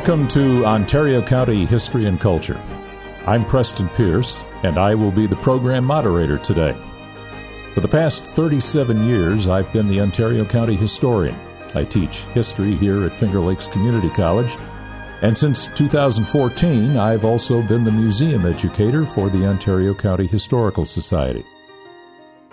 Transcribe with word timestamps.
Welcome 0.00 0.28
to 0.28 0.64
Ontario 0.64 1.20
County 1.20 1.66
History 1.66 2.06
and 2.06 2.18
Culture. 2.18 2.58
I'm 3.26 3.44
Preston 3.44 3.90
Pierce, 3.90 4.46
and 4.62 4.78
I 4.78 4.94
will 4.94 5.12
be 5.12 5.26
the 5.26 5.36
program 5.36 5.84
moderator 5.84 6.38
today. 6.38 6.74
For 7.74 7.80
the 7.80 7.86
past 7.86 8.24
37 8.24 9.04
years, 9.04 9.46
I've 9.46 9.70
been 9.74 9.88
the 9.88 10.00
Ontario 10.00 10.46
County 10.46 10.74
historian. 10.74 11.36
I 11.74 11.84
teach 11.84 12.20
history 12.32 12.76
here 12.76 13.04
at 13.04 13.18
Finger 13.18 13.40
Lakes 13.40 13.68
Community 13.68 14.08
College, 14.08 14.56
and 15.20 15.36
since 15.36 15.66
2014, 15.66 16.96
I've 16.96 17.26
also 17.26 17.60
been 17.60 17.84
the 17.84 17.92
museum 17.92 18.46
educator 18.46 19.04
for 19.04 19.28
the 19.28 19.46
Ontario 19.46 19.92
County 19.92 20.26
Historical 20.26 20.86
Society. 20.86 21.44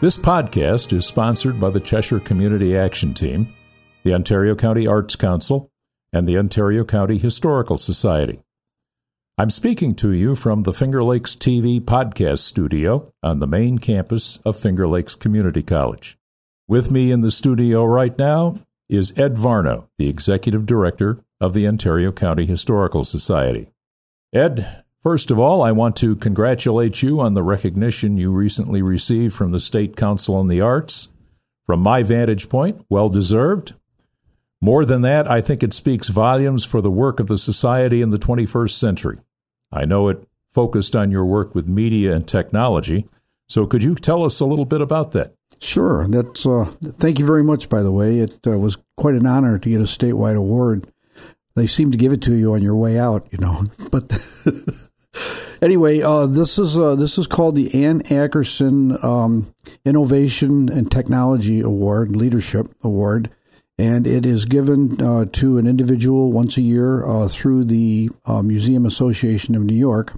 This 0.02 0.17
podcast 0.17 0.91
is 0.91 1.05
sponsored 1.05 1.61
by 1.61 1.69
the 1.69 1.79
Cheshire 1.79 2.19
Community 2.19 2.75
Action 2.75 3.13
Team, 3.13 3.53
the 4.03 4.13
Ontario 4.13 4.53
County 4.53 4.85
Arts 4.85 5.16
Council, 5.16 5.71
and 6.11 6.27
the 6.27 6.38
Ontario 6.38 6.84
County 6.84 7.17
Historical 7.17 7.77
Society. 7.77 8.39
I'm 9.38 9.49
speaking 9.52 9.93
to 9.95 10.11
you 10.11 10.33
from 10.33 10.63
the 10.63 10.73
Finger 10.73 11.03
Lakes 11.03 11.35
TV 11.35 11.80
podcast 11.80 12.39
studio 12.39 13.13
on 13.21 13.39
the 13.39 13.45
main 13.45 13.77
campus 13.77 14.39
of 14.45 14.57
Finger 14.57 14.88
Lakes 14.88 15.13
Community 15.13 15.61
College. 15.61 16.17
With 16.67 16.89
me 16.89 17.11
in 17.11 17.21
the 17.21 17.30
studio 17.30 17.85
right 17.85 18.17
now 18.17 18.59
is 18.89 19.13
Ed 19.16 19.35
Varno, 19.35 19.88
the 19.97 20.09
Executive 20.09 20.66
Director 20.66 21.23
of 21.39 21.53
the 21.53 21.67
Ontario 21.67 22.11
County 22.11 22.45
Historical 22.45 23.03
Society. 23.03 23.69
Ed, 24.33 24.83
first 25.03 25.30
of 25.30 25.38
all, 25.38 25.61
I 25.61 25.72
want 25.72 25.95
to 25.97 26.16
congratulate 26.16 27.03
you 27.03 27.19
on 27.19 27.33
the 27.33 27.44
recognition 27.44 28.17
you 28.17 28.31
recently 28.31 28.81
received 28.81 29.35
from 29.35 29.52
the 29.52 29.59
State 29.59 29.95
Council 29.95 30.35
on 30.35 30.47
the 30.47 30.61
Arts. 30.61 31.09
From 31.66 31.81
my 31.81 32.02
vantage 32.02 32.50
point, 32.50 32.83
well 32.89 33.09
deserved. 33.09 33.73
More 34.61 34.86
than 34.86 35.02
that, 35.03 35.30
I 35.30 35.41
think 35.41 35.61
it 35.61 35.73
speaks 35.73 36.09
volumes 36.09 36.66
for 36.66 36.81
the 36.81 36.91
work 36.91 37.19
of 37.19 37.27
the 37.27 37.38
Society 37.38 38.02
in 38.02 38.09
the 38.09 38.17
21st 38.17 38.72
century. 38.72 39.19
I 39.72 39.86
know 39.86 40.09
it 40.09 40.27
focused 40.52 40.95
on 40.95 41.11
your 41.11 41.25
work 41.25 41.53
with 41.53 41.67
media 41.67 42.16
and 42.16 42.27
technology. 42.27 43.08
So, 43.47 43.66
could 43.66 43.83
you 43.83 43.95
tell 43.95 44.23
us 44.23 44.39
a 44.39 44.45
little 44.45 44.66
bit 44.66 44.81
about 44.81 45.11
that? 45.11 45.33
Sure. 45.59 46.08
That's. 46.08 46.45
Uh, 46.45 46.66
thank 47.00 47.19
you 47.19 47.25
very 47.25 47.44
much. 47.44 47.69
By 47.69 47.81
the 47.81 47.91
way, 47.91 48.19
it 48.19 48.39
uh, 48.45 48.58
was 48.58 48.78
quite 48.97 49.16
an 49.16 49.25
honor 49.25 49.58
to 49.58 49.69
get 49.69 49.80
a 49.80 49.85
statewide 49.85 50.35
award. 50.35 50.88
They 51.55 51.67
seem 51.67 51.91
to 51.91 51.97
give 51.97 52.13
it 52.13 52.22
to 52.23 52.35
you 52.35 52.53
on 52.53 52.61
your 52.61 52.75
way 52.75 53.00
out, 53.00 53.28
you 53.31 53.39
know. 53.39 53.63
But 53.91 54.11
anyway, 55.61 56.02
uh, 56.02 56.28
this 56.28 56.59
is 56.59 56.78
uh, 56.78 56.95
this 56.95 57.17
is 57.17 57.28
called 57.28 57.55
the 57.55 57.85
Anne 57.85 58.02
Ackerson 58.02 59.03
um, 59.03 59.53
Innovation 59.85 60.69
and 60.69 60.91
Technology 60.91 61.61
Award, 61.61 62.16
Leadership 62.16 62.67
Award, 62.83 63.30
and 63.78 64.08
it 64.08 64.25
is 64.25 64.45
given 64.45 65.00
uh, 65.02 65.25
to 65.33 65.58
an 65.58 65.67
individual 65.67 66.31
once 66.31 66.58
a 66.58 66.61
year 66.61 67.06
uh, 67.06 67.28
through 67.28 67.64
the 67.66 68.09
uh, 68.25 68.42
Museum 68.42 68.86
Association 68.86 69.56
of 69.56 69.64
New 69.64 69.75
York. 69.75 70.14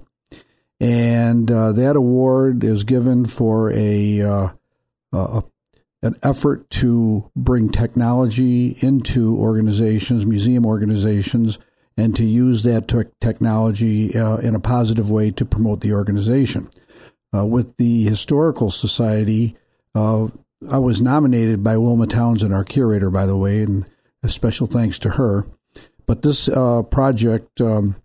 And 0.79 1.51
uh, 1.51 1.73
that 1.73 1.97
award 1.97 2.63
is 2.63 2.85
given 2.85 3.25
for 3.25 3.71
a, 3.73 4.21
uh, 4.21 4.49
a, 5.11 5.43
an 6.01 6.15
effort 6.23 6.69
to 6.69 7.29
bring 7.35 7.69
technology 7.69 8.77
into 8.79 9.35
organizations, 9.37 10.25
museum 10.25 10.65
organizations, 10.65 11.59
and 11.97 12.15
to 12.15 12.23
use 12.23 12.63
that 12.63 12.87
te- 12.87 13.11
technology 13.19 14.17
uh, 14.17 14.37
in 14.37 14.55
a 14.55 14.59
positive 14.61 15.11
way 15.11 15.31
to 15.31 15.43
promote 15.43 15.81
the 15.81 15.91
organization. 15.91 16.69
with 17.33 17.75
the 17.75 18.03
Historical 18.05 18.69
Society, 18.69 19.57
I 20.67 20.79
was 20.79 21.01
nominated 21.01 21.63
by 21.63 21.77
Wilma 21.77 22.07
Townsend, 22.07 22.53
our 22.53 22.65
curator, 22.65 23.09
by 23.09 23.25
the 23.25 23.37
way, 23.37 23.61
and 23.61 23.89
a 24.23 24.29
special 24.29 24.67
thanks 24.67 24.99
to 24.99 25.11
her. 25.11 25.45
But 26.05 26.21
this 26.21 26.49
uh, 26.49 26.83
project 26.83 27.61
um, 27.61 27.95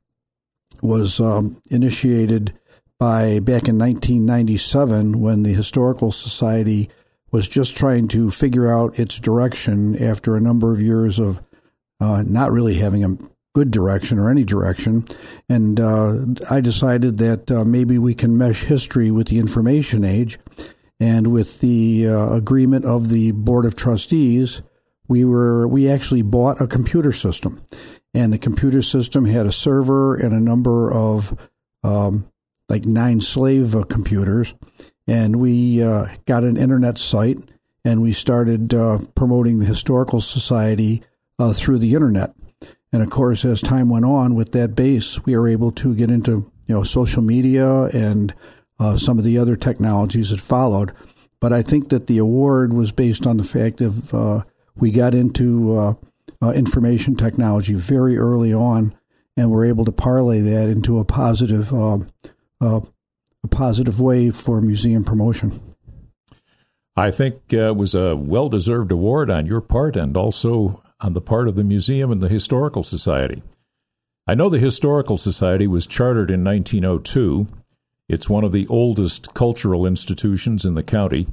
was 0.83 1.21
um, 1.21 1.61
initiated 1.71 2.57
by 2.99 3.41
back 3.41 3.67
in 3.67 3.79
1997 3.79 5.21
when 5.21 5.43
the 5.43 5.53
Historical 5.53 6.13
Society 6.13 6.91
was 7.33 7.49
just 7.49 7.77
trying 7.77 8.07
to 8.09 8.31
figure 8.31 8.73
out 8.73 8.99
its 8.99 9.19
direction 9.19 10.01
after 10.01 10.37
a 10.37 10.41
number 10.41 10.73
of 10.73 10.81
years 10.81 11.19
of 11.19 11.43
uh, 12.01 12.23
not 12.25 12.53
really 12.53 12.75
having 12.75 13.03
a 13.05 13.17
good 13.55 13.73
direction 13.73 14.19
or 14.19 14.31
any 14.31 14.45
direction. 14.45 15.05
And 15.49 15.81
uh, 15.81 16.27
I 16.51 16.61
decided 16.61 17.19
that 17.19 17.51
uh, 17.51 17.65
maybe 17.65 17.99
we 17.99 18.15
can 18.15 18.39
mesh 18.39 18.63
history 18.63 19.11
with 19.11 19.29
the 19.29 19.39
information 19.39 20.05
age 20.05 20.39
and 21.01 21.33
with 21.33 21.61
the 21.61 22.09
uh, 22.09 22.35
agreement 22.35 22.85
of 22.85 23.09
the 23.09 23.33
board 23.33 23.67
of 23.67 23.75
trustees, 23.75 24.63
we 25.09 25.25
were 25.25 25.67
we 25.69 25.89
actually 25.89 26.23
bought 26.23 26.61
a 26.61 26.67
computer 26.67 27.13
system, 27.13 27.63
and 28.15 28.33
the 28.33 28.39
computer 28.39 28.83
system 28.83 29.25
had 29.25 29.47
a 29.47 29.53
server 29.53 30.15
and 30.15 30.33
a 30.33 30.41
number 30.41 30.93
of 30.93 31.51
um, 31.83 32.31
like 32.69 32.85
nine 32.85 33.21
slave 33.21 33.75
uh, 33.75 33.83
computers, 33.85 34.55
and 35.07 35.37
we 35.37 35.83
uh, 35.83 36.07
got 36.27 36.45
an 36.45 36.57
internet 36.57 36.97
site 36.99 37.39
and 37.85 38.01
we 38.01 38.13
started 38.13 38.73
uh, 38.73 38.99
promoting 39.15 39.59
the 39.59 39.67
historical 39.67 40.21
society 40.21 41.03
uh, 41.39 41.53
through 41.53 41.79
the 41.79 41.95
internet. 41.95 42.35
And 42.93 43.03
of 43.03 43.11
course, 43.11 43.45
as 43.45 43.61
time 43.61 43.91
went 43.91 44.05
on, 44.05 44.35
with 44.35 44.53
that 44.53 44.75
base, 44.75 45.25
we 45.27 45.37
were 45.37 45.49
able 45.49 45.73
to 45.73 45.95
get 45.95 46.11
into 46.11 46.51
you 46.67 46.75
know 46.75 46.83
social 46.83 47.23
media 47.23 47.85
and 47.87 48.33
uh, 48.79 48.97
some 48.97 49.19
of 49.19 49.25
the 49.25 49.39
other 49.39 49.57
technologies 49.57 50.31
that 50.31 50.41
followed. 50.41 50.93
But 51.41 51.53
I 51.53 51.63
think 51.63 51.91
that 51.91 52.07
the 52.07 52.19
award 52.19 52.73
was 52.73 52.93
based 52.93 53.27
on 53.27 53.37
the 53.37 53.45
fact 53.45 53.81
of 53.81 54.15
uh, 54.15 54.43
we 54.77 54.91
got 54.91 55.15
into 55.15 55.77
uh, 55.77 55.95
uh 56.43 56.53
information 56.53 57.15
technology 57.15 57.75
very 57.75 58.17
early 58.17 58.53
on, 58.53 58.95
and 59.37 59.51
were 59.51 59.65
able 59.65 59.85
to 59.85 59.93
parlay 59.93 60.41
that 60.41 60.69
into 60.69 60.99
a 60.99 61.05
positive, 61.05 61.73
um, 61.73 62.09
uh, 62.61 62.81
a 63.43 63.49
positive 63.49 64.01
way 64.01 64.31
for 64.31 64.61
museum 64.61 65.05
promotion. 65.05 65.61
I 66.97 67.11
think 67.11 67.53
it 67.53 67.77
was 67.77 67.95
a 67.95 68.15
well 68.17 68.49
deserved 68.49 68.93
award 68.93 69.29
on 69.29 69.47
your 69.47 69.61
part 69.61 69.97
and 69.97 70.17
also 70.17 70.83
on 71.01 71.13
the 71.13 71.21
part 71.21 71.49
of 71.49 71.57
the 71.57 71.65
museum 71.65 72.13
and 72.13 72.23
the 72.23 72.29
Historical 72.29 72.83
Society. 72.83 73.43
I 74.27 74.35
know 74.35 74.49
the 74.49 74.59
Historical 74.59 75.17
Society 75.17 75.67
was 75.67 75.87
chartered 75.87 76.31
in 76.31 76.45
1902 76.45 77.49
it's 78.09 78.29
one 78.29 78.45
of 78.45 78.53
the 78.53 78.67
oldest 78.69 79.35
cultural 79.35 79.87
institutions 79.87 80.65
in 80.65 80.75
the 80.75 80.83
county. 80.83 81.27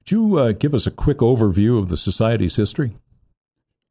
Could 0.00 0.12
you 0.12 0.38
uh, 0.38 0.52
give 0.52 0.74
us 0.74 0.86
a 0.86 0.90
quick 0.90 1.18
overview 1.18 1.78
of 1.78 1.88
the 1.88 1.96
Society's 1.96 2.56
history? 2.56 2.96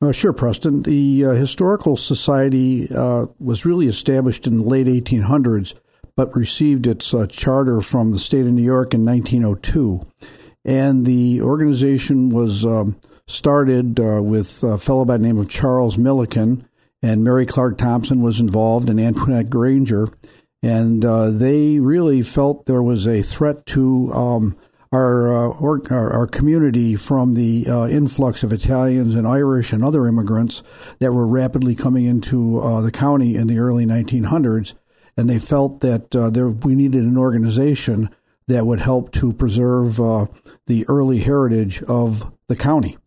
Uh, 0.01 0.11
sure, 0.11 0.33
Preston. 0.33 0.83
The 0.83 1.25
uh, 1.25 1.29
Historical 1.31 1.95
Society 1.95 2.87
uh, 2.95 3.27
was 3.39 3.65
really 3.65 3.87
established 3.87 4.45
in 4.45 4.57
the 4.57 4.63
late 4.63 4.87
1800s, 4.87 5.73
but 6.15 6.35
received 6.35 6.87
its 6.87 7.13
uh, 7.13 7.27
charter 7.27 7.81
from 7.81 8.11
the 8.11 8.19
state 8.19 8.45
of 8.45 8.51
New 8.51 8.63
York 8.63 8.93
in 8.93 9.05
1902. 9.05 10.01
And 10.65 11.05
the 11.05 11.41
organization 11.41 12.29
was 12.29 12.65
um, 12.65 12.99
started 13.27 13.99
uh, 13.99 14.21
with 14.21 14.63
a 14.63 14.77
fellow 14.77 15.05
by 15.05 15.17
the 15.17 15.23
name 15.23 15.37
of 15.37 15.49
Charles 15.49 15.97
Milliken, 15.97 16.67
and 17.01 17.23
Mary 17.23 17.45
Clark 17.45 17.77
Thompson 17.77 18.21
was 18.21 18.39
involved, 18.39 18.89
and 18.89 18.99
Antoinette 18.99 19.49
Granger 19.49 20.07
and 20.65 21.05
uh, 21.05 21.29
they 21.29 21.79
really 21.79 22.23
felt 22.23 22.65
there 22.65 22.81
was 22.81 23.05
a 23.05 23.21
threat 23.21 23.67
to 23.67 24.11
um, 24.13 24.57
our, 24.91 25.31
uh, 25.31 25.47
or, 25.59 25.79
our, 25.91 26.11
our 26.11 26.25
community 26.25 26.95
from 26.95 27.35
the 27.35 27.67
uh, 27.69 27.87
influx 27.87 28.41
of 28.41 28.51
Italians 28.51 29.13
and 29.13 29.27
Irish 29.27 29.71
and 29.71 29.83
other 29.83 30.07
immigrants 30.07 30.63
that 30.97 31.13
were 31.13 31.27
rapidly 31.27 31.75
coming 31.75 32.05
into 32.05 32.59
uh, 32.61 32.81
the 32.81 32.91
county 32.91 33.35
in 33.35 33.45
the 33.45 33.59
early 33.59 33.85
1900s, 33.85 34.73
and 35.15 35.29
they 35.29 35.37
felt 35.37 35.81
that 35.81 36.15
uh, 36.15 36.31
there 36.31 36.49
we 36.49 36.73
needed 36.73 37.03
an 37.03 37.17
organization 37.17 38.09
that 38.47 38.65
would 38.65 38.79
help 38.79 39.11
to 39.11 39.33
preserve 39.33 39.99
uh, 39.99 40.25
the 40.65 40.83
early 40.87 41.19
heritage 41.19 41.83
of 41.83 42.33
the 42.47 42.55
county. 42.55 42.97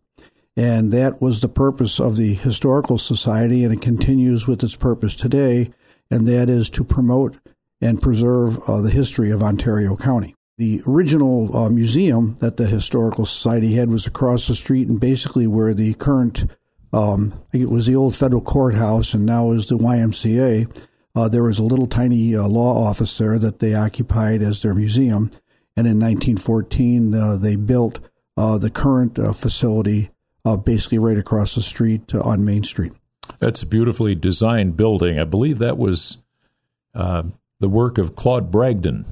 And 0.55 0.93
that 0.93 1.21
was 1.21 1.41
the 1.41 1.49
purpose 1.49 1.99
of 1.99 2.15
the 2.15 2.35
Historical 2.35 2.97
Society, 2.97 3.65
and 3.65 3.73
it 3.73 3.81
continues 3.81 4.47
with 4.47 4.63
its 4.63 4.77
purpose 4.77 5.17
today 5.17 5.71
and 6.11 6.27
that 6.27 6.49
is 6.49 6.69
to 6.71 6.83
promote 6.83 7.37
and 7.81 8.01
preserve 8.01 8.57
uh, 8.67 8.81
the 8.81 8.89
history 8.89 9.31
of 9.31 9.43
Ontario 9.43 9.95
County. 9.95 10.35
The 10.57 10.81
original 10.85 11.55
uh, 11.55 11.69
museum 11.69 12.35
that 12.41 12.57
the 12.57 12.65
Historical 12.65 13.25
Society 13.25 13.75
had 13.75 13.89
was 13.89 14.05
across 14.05 14.47
the 14.47 14.55
street 14.55 14.89
and 14.89 14.99
basically 14.99 15.47
where 15.47 15.73
the 15.73 15.93
current, 15.93 16.45
um, 16.91 17.33
I 17.33 17.51
think 17.51 17.63
it 17.63 17.69
was 17.69 17.87
the 17.87 17.95
old 17.95 18.15
federal 18.15 18.41
courthouse 18.41 19.13
and 19.13 19.25
now 19.25 19.51
is 19.51 19.67
the 19.67 19.77
YMCA. 19.77 20.85
Uh, 21.15 21.29
there 21.29 21.43
was 21.43 21.59
a 21.59 21.63
little 21.63 21.87
tiny 21.87 22.35
uh, 22.35 22.45
law 22.45 22.85
office 22.85 23.17
there 23.17 23.39
that 23.39 23.59
they 23.59 23.73
occupied 23.73 24.41
as 24.41 24.61
their 24.61 24.75
museum. 24.75 25.31
And 25.77 25.87
in 25.87 25.97
1914, 25.97 27.15
uh, 27.15 27.37
they 27.37 27.55
built 27.55 28.01
uh, 28.35 28.57
the 28.57 28.69
current 28.69 29.17
facility 29.35 30.09
basically 30.65 30.97
right 30.97 31.17
across 31.17 31.53
the 31.53 31.61
street 31.61 32.13
on 32.15 32.43
Main 32.43 32.63
Street. 32.63 32.91
That's 33.39 33.61
a 33.61 33.67
beautifully 33.67 34.15
designed 34.15 34.75
building. 34.75 35.19
I 35.19 35.23
believe 35.23 35.59
that 35.59 35.77
was 35.77 36.23
uh, 36.95 37.23
the 37.59 37.69
work 37.69 37.97
of 37.97 38.15
Claude 38.15 38.51
Bragdon. 38.51 39.05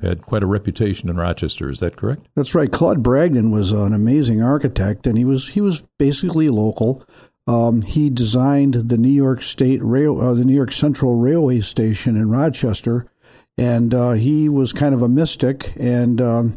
Had 0.00 0.22
quite 0.22 0.44
a 0.44 0.46
reputation 0.46 1.08
in 1.08 1.16
Rochester. 1.16 1.68
Is 1.68 1.80
that 1.80 1.96
correct? 1.96 2.28
That's 2.36 2.54
right. 2.54 2.70
Claude 2.70 3.02
Bragdon 3.02 3.50
was 3.50 3.72
an 3.72 3.92
amazing 3.92 4.40
architect, 4.40 5.08
and 5.08 5.18
he 5.18 5.24
was 5.24 5.48
he 5.48 5.60
was 5.60 5.82
basically 5.98 6.48
local. 6.48 7.04
Um, 7.48 7.82
he 7.82 8.08
designed 8.08 8.74
the 8.74 8.96
New 8.96 9.08
York 9.08 9.42
State 9.42 9.82
Rail, 9.82 10.20
uh, 10.20 10.34
the 10.34 10.44
New 10.44 10.54
York 10.54 10.70
Central 10.70 11.16
Railway 11.16 11.60
Station 11.62 12.16
in 12.16 12.30
Rochester, 12.30 13.10
and 13.56 13.92
uh, 13.92 14.12
he 14.12 14.48
was 14.48 14.72
kind 14.72 14.94
of 14.94 15.02
a 15.02 15.08
mystic 15.08 15.72
and 15.80 16.20
um, 16.20 16.56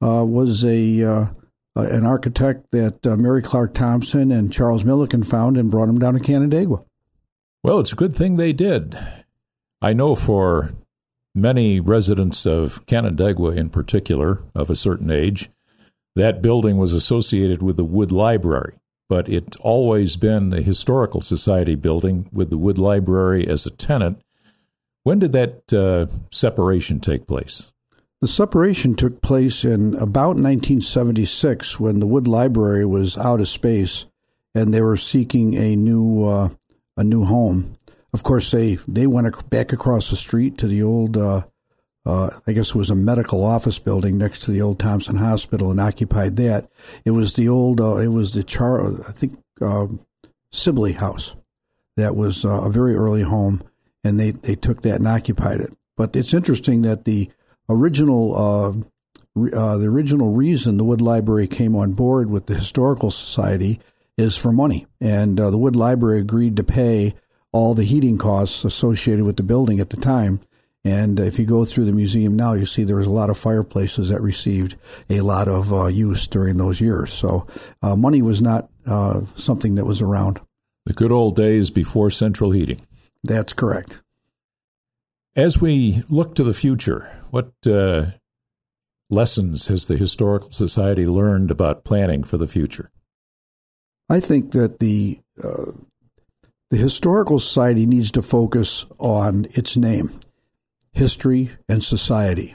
uh, 0.00 0.24
was 0.24 0.64
a 0.64 1.34
uh, 1.76 1.82
an 1.90 2.06
architect 2.06 2.70
that 2.72 3.06
uh, 3.06 3.16
Mary 3.16 3.42
Clark 3.42 3.74
Thompson 3.74 4.32
and 4.32 4.52
Charles 4.52 4.84
Milliken 4.84 5.22
found 5.22 5.58
and 5.58 5.70
brought 5.70 5.88
him 5.88 5.98
down 5.98 6.14
to 6.14 6.20
Canandaigua. 6.20 6.84
Well, 7.62 7.80
it's 7.80 7.92
a 7.92 7.96
good 7.96 8.14
thing 8.14 8.36
they 8.36 8.52
did. 8.52 8.98
I 9.82 9.92
know 9.92 10.14
for 10.14 10.72
many 11.34 11.80
residents 11.80 12.46
of 12.46 12.86
Canandaigua, 12.86 13.52
in 13.52 13.68
particular, 13.68 14.42
of 14.54 14.70
a 14.70 14.76
certain 14.76 15.10
age, 15.10 15.50
that 16.14 16.40
building 16.40 16.78
was 16.78 16.94
associated 16.94 17.62
with 17.62 17.76
the 17.76 17.84
Wood 17.84 18.10
Library, 18.10 18.78
but 19.08 19.28
it's 19.28 19.56
always 19.58 20.16
been 20.16 20.48
the 20.48 20.62
Historical 20.62 21.20
Society 21.20 21.74
building 21.74 22.28
with 22.32 22.48
the 22.48 22.56
Wood 22.56 22.78
Library 22.78 23.46
as 23.46 23.66
a 23.66 23.70
tenant. 23.70 24.22
When 25.02 25.18
did 25.18 25.32
that 25.32 25.72
uh, 25.72 26.06
separation 26.32 27.00
take 27.00 27.26
place? 27.26 27.70
The 28.20 28.28
separation 28.28 28.94
took 28.94 29.20
place 29.20 29.64
in 29.64 29.94
about 29.94 30.36
1976 30.36 31.78
when 31.78 32.00
the 32.00 32.06
Wood 32.06 32.26
Library 32.26 32.86
was 32.86 33.18
out 33.18 33.40
of 33.40 33.48
space 33.48 34.06
and 34.54 34.72
they 34.72 34.80
were 34.80 34.96
seeking 34.96 35.54
a 35.54 35.76
new 35.76 36.24
uh, 36.24 36.48
a 36.96 37.04
new 37.04 37.24
home. 37.24 37.76
Of 38.14 38.22
course, 38.22 38.50
they 38.50 38.76
they 38.88 39.06
went 39.06 39.50
back 39.50 39.72
across 39.72 40.08
the 40.08 40.16
street 40.16 40.56
to 40.58 40.66
the 40.66 40.82
old 40.82 41.18
uh, 41.18 41.42
uh, 42.06 42.30
I 42.46 42.52
guess 42.52 42.68
it 42.68 42.76
was 42.76 42.90
a 42.90 42.94
medical 42.94 43.44
office 43.44 43.80
building 43.80 44.16
next 44.16 44.42
to 44.42 44.52
the 44.52 44.62
old 44.62 44.78
Thompson 44.78 45.16
Hospital 45.16 45.72
and 45.72 45.80
occupied 45.80 46.36
that. 46.36 46.70
It 47.04 47.10
was 47.10 47.34
the 47.34 47.48
old, 47.48 47.80
uh, 47.80 47.96
it 47.96 48.08
was 48.08 48.32
the 48.32 48.44
Char, 48.44 48.86
I 48.86 49.10
think, 49.10 49.36
uh, 49.60 49.88
Sibley 50.52 50.92
House. 50.92 51.34
That 51.96 52.14
was 52.14 52.44
uh, 52.44 52.62
a 52.62 52.70
very 52.70 52.94
early 52.94 53.22
home, 53.22 53.60
and 54.04 54.20
they, 54.20 54.30
they 54.30 54.54
took 54.54 54.82
that 54.82 54.96
and 54.96 55.08
occupied 55.08 55.60
it. 55.60 55.76
But 55.96 56.14
it's 56.14 56.32
interesting 56.32 56.82
that 56.82 57.06
the 57.06 57.28
original 57.68 58.34
uh, 58.34 58.68
uh, 59.54 59.76
the 59.76 59.86
original 59.86 60.32
reason 60.32 60.76
the 60.76 60.84
Wood 60.84 61.00
Library 61.00 61.46
came 61.46 61.76
on 61.76 61.92
board 61.92 62.30
with 62.30 62.46
the 62.46 62.54
Historical 62.54 63.10
Society 63.10 63.80
is 64.16 64.36
for 64.36 64.50
money, 64.50 64.86
and 65.00 65.36
the 65.36 65.58
Wood 65.58 65.76
Library 65.76 66.20
agreed 66.20 66.56
to 66.56 66.64
pay 66.64 67.14
all 67.52 67.74
the 67.74 67.84
heating 67.84 68.18
costs 68.18 68.64
associated 68.64 69.24
with 69.24 69.36
the 69.36 69.42
building 69.42 69.78
at 69.80 69.90
the 69.90 69.96
time 69.96 70.40
and 70.86 71.18
if 71.18 71.40
you 71.40 71.46
go 71.46 71.64
through 71.64 71.86
the 71.86 71.92
museum 71.92 72.36
now, 72.36 72.52
you 72.52 72.64
see 72.64 72.84
there 72.84 72.94
was 72.94 73.06
a 73.06 73.10
lot 73.10 73.28
of 73.28 73.36
fireplaces 73.36 74.10
that 74.10 74.22
received 74.22 74.76
a 75.10 75.20
lot 75.20 75.48
of 75.48 75.72
uh, 75.72 75.86
use 75.86 76.28
during 76.28 76.58
those 76.58 76.80
years. 76.80 77.12
So 77.12 77.48
uh, 77.82 77.96
money 77.96 78.22
was 78.22 78.40
not 78.40 78.70
uh, 78.86 79.22
something 79.34 79.74
that 79.74 79.84
was 79.84 80.00
around. 80.00 80.40
The 80.84 80.92
good 80.92 81.10
old 81.10 81.34
days 81.34 81.70
before 81.70 82.12
central 82.12 82.52
heating. 82.52 82.80
That's 83.24 83.52
correct. 83.52 84.00
As 85.36 85.60
we 85.60 86.02
look 86.08 86.34
to 86.34 86.44
the 86.44 86.54
future, 86.54 87.10
what 87.30 87.52
uh, 87.66 88.06
lessons 89.10 89.68
has 89.68 89.86
the 89.86 89.96
Historical 89.96 90.50
Society 90.50 91.06
learned 91.06 91.50
about 91.50 91.84
planning 91.84 92.24
for 92.24 92.38
the 92.38 92.48
future? 92.48 92.90
I 94.08 94.18
think 94.18 94.52
that 94.52 94.78
the 94.80 95.20
uh, 95.42 95.72
the 96.70 96.76
Historical 96.78 97.38
Society 97.38 97.86
needs 97.86 98.10
to 98.12 98.22
focus 98.22 98.86
on 98.98 99.46
its 99.54 99.76
name 99.76 100.10
history, 100.96 101.50
and 101.68 101.84
society. 101.84 102.54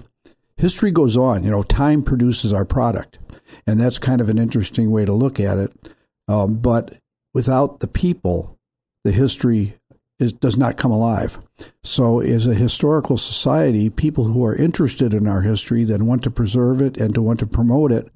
History 0.58 0.92
goes 0.92 1.16
on, 1.16 1.44
you 1.44 1.52
know, 1.52 1.62
time 1.64 2.02
produces 2.02 2.52
our 2.52 2.66
product. 2.66 3.20
And 3.68 3.80
that's 3.80 4.00
kind 4.00 4.20
of 4.20 4.30
an 4.30 4.38
interesting 4.38 4.92
way 4.92 5.06
to 5.06 5.14
look 5.14 5.40
at 5.40 5.58
it. 5.58 5.94
Um, 6.28 6.56
but 6.56 6.94
without 7.34 7.80
the 7.80 7.88
people, 7.88 8.58
the 9.04 9.12
history 9.12 9.78
is, 10.22 10.34
does 10.34 10.58
not 10.58 10.78
come 10.78 10.92
alive. 10.92 11.38
So, 11.84 12.20
as 12.20 12.48
a 12.48 12.54
historical 12.54 13.18
society, 13.18 13.90
people 13.90 14.26
who 14.26 14.46
are 14.46 14.56
interested 14.56 15.14
in 15.14 15.28
our 15.28 15.42
history, 15.42 15.84
that 15.86 16.02
want 16.02 16.24
to 16.24 16.32
preserve 16.32 16.82
it 16.82 16.98
and 16.98 17.14
to 17.14 17.22
want 17.22 17.40
to 17.40 17.48
promote 17.48 17.92
it, 17.92 18.10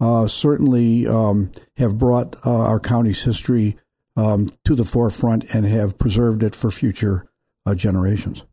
uh, 0.00 0.26
certainly 0.26 1.06
um, 1.06 1.50
have 1.76 1.98
brought 1.98 2.36
uh, 2.46 2.66
our 2.66 2.80
county's 2.80 3.22
history 3.22 3.76
um, 4.16 4.48
to 4.64 4.74
the 4.74 4.84
forefront 4.84 5.54
and 5.54 5.66
have 5.66 5.98
preserved 5.98 6.42
it 6.42 6.54
for 6.54 6.70
future 6.70 7.26
uh, 7.66 7.74
generations. 7.74 8.44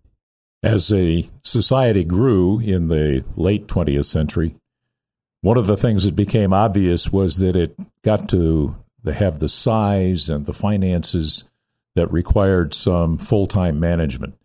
As 0.64 0.92
a 0.92 1.30
society 1.44 2.04
grew 2.04 2.60
in 2.60 2.88
the 2.88 3.24
late 3.36 3.68
20th 3.68 4.06
century, 4.06 4.56
one 5.42 5.58
of 5.58 5.68
the 5.68 5.78
things 5.78 6.04
that 6.04 6.16
became 6.16 6.52
obvious 6.52 7.12
was 7.12 7.38
that 7.38 7.56
it 7.56 7.78
got 8.02 8.28
to 8.30 8.76
have 9.06 9.40
the 9.40 9.48
size 9.48 10.30
and 10.30 10.46
the 10.46 10.54
finances 10.54 11.50
that 11.98 12.12
required 12.12 12.74
some 12.74 13.18
full 13.18 13.48
time 13.48 13.80
management. 13.80 14.36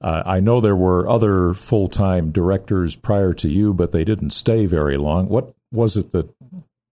Uh, 0.00 0.22
I 0.24 0.38
know 0.38 0.60
there 0.60 0.76
were 0.76 1.08
other 1.08 1.54
full 1.54 1.88
time 1.88 2.30
directors 2.30 2.96
prior 2.96 3.34
to 3.34 3.48
you, 3.48 3.74
but 3.74 3.92
they 3.92 4.04
didn't 4.04 4.30
stay 4.30 4.64
very 4.64 4.96
long. 4.96 5.28
What 5.28 5.54
was 5.72 5.96
it 5.96 6.12
that 6.12 6.32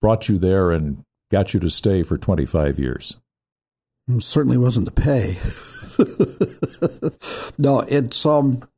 brought 0.02 0.28
you 0.28 0.38
there 0.38 0.72
and 0.72 1.04
got 1.30 1.54
you 1.54 1.60
to 1.60 1.70
stay 1.70 2.02
for 2.02 2.18
25 2.18 2.78
years? 2.78 3.16
It 4.08 4.22
certainly 4.22 4.58
wasn't 4.58 4.86
the 4.86 4.92
pay. 4.92 5.34
no, 7.62 7.80
it's 7.80 8.26
um, 8.26 8.68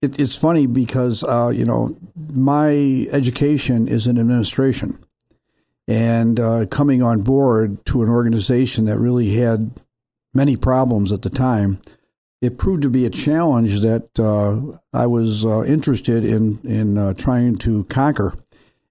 it, 0.00 0.18
it's 0.18 0.36
funny 0.36 0.66
because 0.66 1.22
uh, 1.24 1.52
you 1.54 1.64
know 1.64 1.96
my 2.32 3.06
education 3.12 3.86
is 3.86 4.08
in 4.08 4.18
administration, 4.18 4.98
and 5.86 6.38
uh, 6.38 6.66
coming 6.66 7.02
on 7.02 7.22
board 7.22 7.84
to 7.86 8.02
an 8.02 8.08
organization 8.08 8.86
that 8.86 8.98
really 8.98 9.34
had 9.34 9.80
many 10.34 10.56
problems 10.56 11.12
at 11.12 11.22
the 11.22 11.30
time, 11.30 11.80
it 12.40 12.58
proved 12.58 12.82
to 12.82 12.90
be 12.90 13.06
a 13.06 13.10
challenge 13.10 13.80
that 13.80 14.18
uh, 14.18 14.78
I 14.92 15.06
was 15.06 15.46
uh, 15.46 15.62
interested 15.64 16.24
in 16.24 16.58
in 16.64 16.98
uh, 16.98 17.14
trying 17.14 17.56
to 17.58 17.84
conquer. 17.84 18.34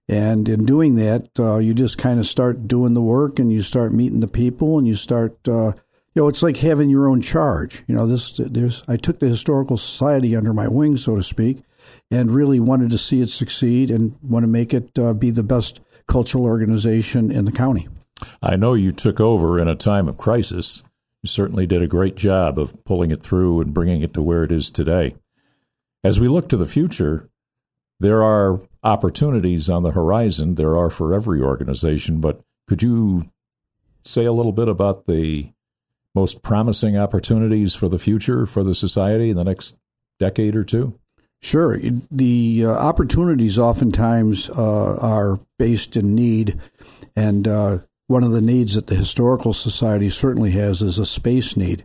And 0.08 0.48
in 0.48 0.64
doing 0.64 0.96
that, 0.96 1.28
uh, 1.38 1.58
you 1.58 1.74
just 1.74 1.96
kind 1.96 2.18
of 2.18 2.26
start 2.26 2.66
doing 2.66 2.94
the 2.94 3.02
work 3.02 3.38
and 3.38 3.52
you 3.52 3.62
start 3.62 3.92
meeting 3.92 4.20
the 4.20 4.28
people 4.28 4.78
and 4.78 4.86
you 4.86 4.94
start, 4.94 5.36
uh, 5.48 5.72
you 6.14 6.22
know, 6.22 6.28
it's 6.28 6.42
like 6.42 6.56
having 6.56 6.90
your 6.90 7.08
own 7.08 7.22
charge. 7.22 7.82
You 7.86 7.94
know, 7.94 8.06
this, 8.06 8.32
there's, 8.36 8.82
I 8.88 8.96
took 8.96 9.20
the 9.20 9.28
Historical 9.28 9.76
Society 9.76 10.34
under 10.36 10.52
my 10.52 10.68
wing, 10.68 10.96
so 10.96 11.16
to 11.16 11.22
speak, 11.22 11.62
and 12.10 12.30
really 12.30 12.60
wanted 12.60 12.90
to 12.90 12.98
see 12.98 13.20
it 13.20 13.30
succeed 13.30 13.90
and 13.90 14.14
want 14.22 14.42
to 14.42 14.48
make 14.48 14.74
it 14.74 14.98
uh, 14.98 15.14
be 15.14 15.30
the 15.30 15.44
best 15.44 15.80
cultural 16.08 16.44
organization 16.44 17.30
in 17.30 17.44
the 17.44 17.52
county. 17.52 17.88
I 18.42 18.56
know 18.56 18.74
you 18.74 18.92
took 18.92 19.20
over 19.20 19.58
in 19.58 19.68
a 19.68 19.76
time 19.76 20.08
of 20.08 20.18
crisis. 20.18 20.82
Certainly 21.24 21.66
did 21.68 21.82
a 21.82 21.86
great 21.86 22.16
job 22.16 22.58
of 22.58 22.84
pulling 22.84 23.10
it 23.10 23.22
through 23.22 23.60
and 23.60 23.72
bringing 23.72 24.02
it 24.02 24.12
to 24.14 24.22
where 24.22 24.42
it 24.42 24.50
is 24.50 24.70
today. 24.70 25.14
As 26.02 26.18
we 26.18 26.26
look 26.26 26.48
to 26.48 26.56
the 26.56 26.66
future, 26.66 27.28
there 28.00 28.22
are 28.24 28.58
opportunities 28.82 29.70
on 29.70 29.84
the 29.84 29.92
horizon. 29.92 30.56
There 30.56 30.76
are 30.76 30.90
for 30.90 31.14
every 31.14 31.40
organization, 31.40 32.20
but 32.20 32.40
could 32.66 32.82
you 32.82 33.30
say 34.04 34.24
a 34.24 34.32
little 34.32 34.52
bit 34.52 34.66
about 34.66 35.06
the 35.06 35.52
most 36.14 36.42
promising 36.42 36.98
opportunities 36.98 37.74
for 37.74 37.88
the 37.88 37.98
future 37.98 38.44
for 38.44 38.64
the 38.64 38.74
society 38.74 39.30
in 39.30 39.36
the 39.36 39.44
next 39.44 39.78
decade 40.18 40.56
or 40.56 40.64
two? 40.64 40.98
Sure. 41.40 41.76
The 42.10 42.64
uh, 42.66 42.70
opportunities 42.70 43.58
oftentimes 43.58 44.50
uh, 44.50 44.96
are 44.98 45.40
based 45.58 45.96
in 45.96 46.14
need, 46.14 46.58
and 47.16 47.48
uh, 47.48 47.78
one 48.12 48.22
of 48.22 48.32
the 48.32 48.42
needs 48.42 48.74
that 48.74 48.88
the 48.88 48.94
Historical 48.94 49.54
Society 49.54 50.10
certainly 50.10 50.50
has 50.50 50.82
is 50.82 50.98
a 50.98 51.06
space 51.06 51.56
need. 51.56 51.82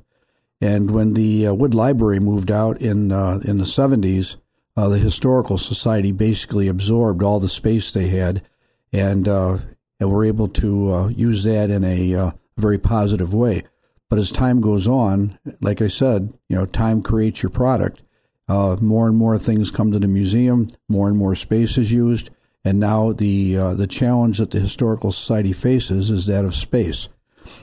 And 0.60 0.91
when 0.91 1.13
the 1.13 1.48
uh, 1.48 1.53
Wood 1.53 1.74
Library 1.74 2.19
moved 2.19 2.51
out 2.51 2.81
in 2.81 3.13
uh, 3.13 3.39
in 3.46 3.57
the 3.57 3.63
70s, 3.63 4.36
uh, 4.75 4.89
the 4.89 4.98
historical 4.98 5.57
society 5.57 6.12
basically 6.12 6.67
absorbed 6.67 7.24
all 7.24 7.39
the 7.39 7.48
space 7.48 7.93
they 7.93 8.10
had, 8.10 8.43
and 8.91 9.27
uh, 9.27 9.57
and 10.00 10.12
were 10.12 10.25
able 10.25 10.50
to 10.50 10.93
uh, 10.93 11.07
use 11.07 11.46
that 11.46 11.69
in 11.69 11.86
a 11.86 12.13
uh, 12.13 12.31
very 12.57 12.77
positive 12.77 13.34
way. 13.34 13.63
But 14.10 14.19
as 14.19 14.31
time 14.31 14.60
goes 14.60 14.88
on, 14.88 15.39
like 15.62 15.81
I 15.81 15.88
said, 15.88 16.34
you 16.50 16.57
know, 16.57 16.65
time 16.65 17.03
creates 17.03 17.41
your 17.41 17.51
product. 17.51 18.03
More 18.50 19.07
and 19.07 19.17
more 19.17 19.38
things 19.38 19.72
come 19.72 19.91
to 19.91 20.00
the 20.00 20.07
museum. 20.07 20.67
More 20.89 21.07
and 21.07 21.17
more 21.17 21.36
space 21.36 21.77
is 21.77 21.91
used, 21.91 22.31
and 22.67 22.79
now 22.79 23.13
the 23.13 23.57
uh, 23.57 23.74
the 23.74 23.88
challenge 23.88 24.38
that 24.38 24.51
the 24.51 24.59
historical 24.59 25.12
society 25.12 25.53
faces 25.53 26.09
is 26.09 26.27
that 26.27 26.45
of 26.45 26.53
space. 26.53 27.09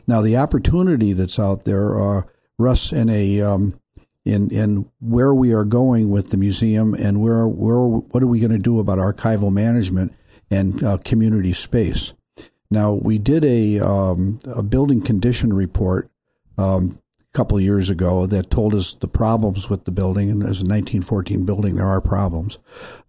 Now, 0.06 0.22
the 0.22 0.38
opportunity 0.38 1.12
that's 1.12 1.38
out 1.38 1.64
there 1.64 2.24
rests 2.58 2.92
in 2.92 3.08
a 3.08 3.42
um, 3.42 3.78
in 4.24 4.50
in 4.50 4.90
where 5.00 5.34
we 5.34 5.52
are 5.52 5.64
going 5.64 6.08
with 6.08 6.30
the 6.30 6.36
museum 6.36 6.94
and 6.94 7.20
where 7.20 7.46
where 7.46 7.80
what 7.80 8.22
are 8.22 8.26
we 8.26 8.40
going 8.40 8.52
to 8.52 8.58
do 8.58 8.78
about 8.78 8.98
archival 8.98 9.52
management 9.52 10.14
and 10.50 10.82
uh, 10.82 10.98
community 11.04 11.52
space. 11.52 12.14
Now 12.70 12.94
we 12.94 13.18
did 13.18 13.44
a 13.44 13.80
um, 13.80 14.40
a 14.46 14.62
building 14.62 15.02
condition 15.02 15.52
report 15.52 16.10
um, 16.56 16.98
couple 17.34 17.60
years 17.60 17.90
ago 17.90 18.26
that 18.26 18.50
told 18.50 18.74
us 18.74 18.94
the 18.94 19.08
problems 19.08 19.68
with 19.68 19.84
the 19.84 19.90
building, 19.90 20.30
and 20.30 20.42
as 20.42 20.62
a 20.62 20.64
1914 20.64 21.44
building, 21.44 21.76
there 21.76 21.88
are 21.88 22.00
problems. 22.00 22.58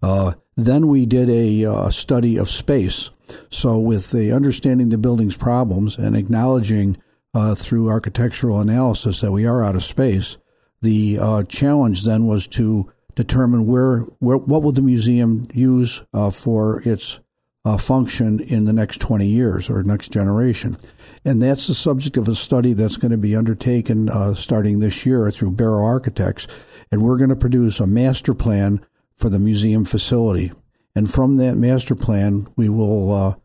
Uh, 0.02 0.34
then 0.58 0.88
we 0.88 1.06
did 1.06 1.30
a 1.30 1.66
uh, 1.66 1.90
study 1.90 2.38
of 2.38 2.50
space. 2.50 3.12
So 3.50 3.78
with 3.80 4.12
the 4.12 4.32
understanding 4.32 4.90
the 4.90 4.98
building's 4.98 5.38
problems 5.38 5.98
and 5.98 6.16
acknowledging 6.16 6.98
uh, 7.36 7.54
through 7.54 7.90
architectural 7.90 8.62
analysis 8.62 9.20
that 9.22 9.32
we 9.32 9.46
are 9.46 9.64
out 9.64 9.76
of 9.76 9.84
space. 9.84 10.38
The 10.82 11.20
uh, 11.20 11.44
challenge 11.44 12.06
then 12.06 12.28
was 12.28 12.48
to 12.48 12.92
determine 13.16 13.66
where, 13.66 14.02
where 14.20 14.38
what 14.38 14.64
will 14.64 14.72
the 14.72 14.82
museum 14.82 15.46
use 15.54 16.02
uh, 16.14 16.30
for 16.30 16.82
its 16.86 17.20
uh, 17.66 17.78
function 17.78 18.40
in 18.40 18.66
the 18.66 18.74
next 18.74 19.02
20 19.02 19.26
years 19.26 19.70
or 19.70 19.84
next 19.84 20.10
generation. 20.10 20.78
And 21.26 21.42
that's 21.42 21.66
the 21.66 21.74
subject 21.74 22.16
of 22.16 22.28
a 22.28 22.36
study 22.36 22.74
that's 22.74 22.98
going 22.98 23.12
to 23.12 23.18
be 23.18 23.36
undertaken 23.36 24.10
uh, 24.10 24.36
starting 24.36 24.80
this 24.80 25.06
year 25.06 25.30
through 25.32 25.52
Barrow 25.52 25.84
Architects. 25.84 26.48
And 26.92 27.02
we're 27.02 27.18
going 27.18 27.32
to 27.32 27.36
produce 27.36 27.80
a 27.80 27.88
master 27.88 28.36
plan 28.36 28.86
for 29.18 29.30
the 29.30 29.40
museum 29.40 29.84
facility. 29.84 30.52
And 30.96 31.10
from 31.12 31.38
that 31.38 31.56
master 31.56 31.96
plan, 31.96 32.48
we 32.56 32.70
will 32.70 33.12
uh, 33.14 33.36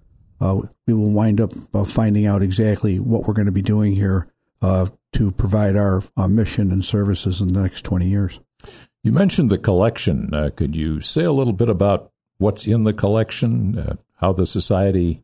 uh 0.41 0.62
we 0.87 0.95
will 0.95 1.11
wind 1.11 1.41
up 1.41 1.53
uh, 1.75 1.85
finding 1.85 2.27
out 2.27 2.43
exactly 2.43 2.99
what 2.99 3.27
we're 3.27 3.35
going 3.35 3.47
to 3.47 3.53
be 3.53 3.62
doing 3.62 3.95
here 3.95 4.29
uh, 4.62 4.87
to 5.15 5.31
provide 5.33 5.77
our 5.77 6.03
mission 6.29 6.71
and 6.71 6.85
services 6.85 7.41
in 7.41 7.53
the 7.53 7.62
next 7.62 7.85
20 7.85 8.07
years. 8.07 8.41
You 9.03 9.12
mentioned 9.12 9.50
the 9.50 9.59
collection. 9.59 10.31
could 10.57 10.77
you 10.77 11.00
say 11.00 11.25
a 11.25 11.33
little 11.33 11.55
bit 11.55 11.69
about 11.69 12.12
what's 12.40 12.66
in 12.66 12.85
the 12.85 12.92
collection, 12.92 13.99
how 14.16 14.32
the 14.32 14.47
society 14.47 15.23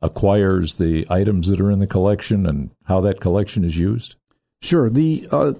acquires 0.00 0.76
the 0.76 1.06
items 1.10 1.48
that 1.48 1.60
are 1.60 1.70
in 1.70 1.80
the 1.80 1.86
collection 1.86 2.46
and 2.46 2.70
how 2.84 3.00
that 3.00 3.20
collection 3.20 3.64
is 3.64 3.76
used? 3.76 4.16
Sure. 4.60 4.90
The 4.90 5.26
uh, 5.32 5.54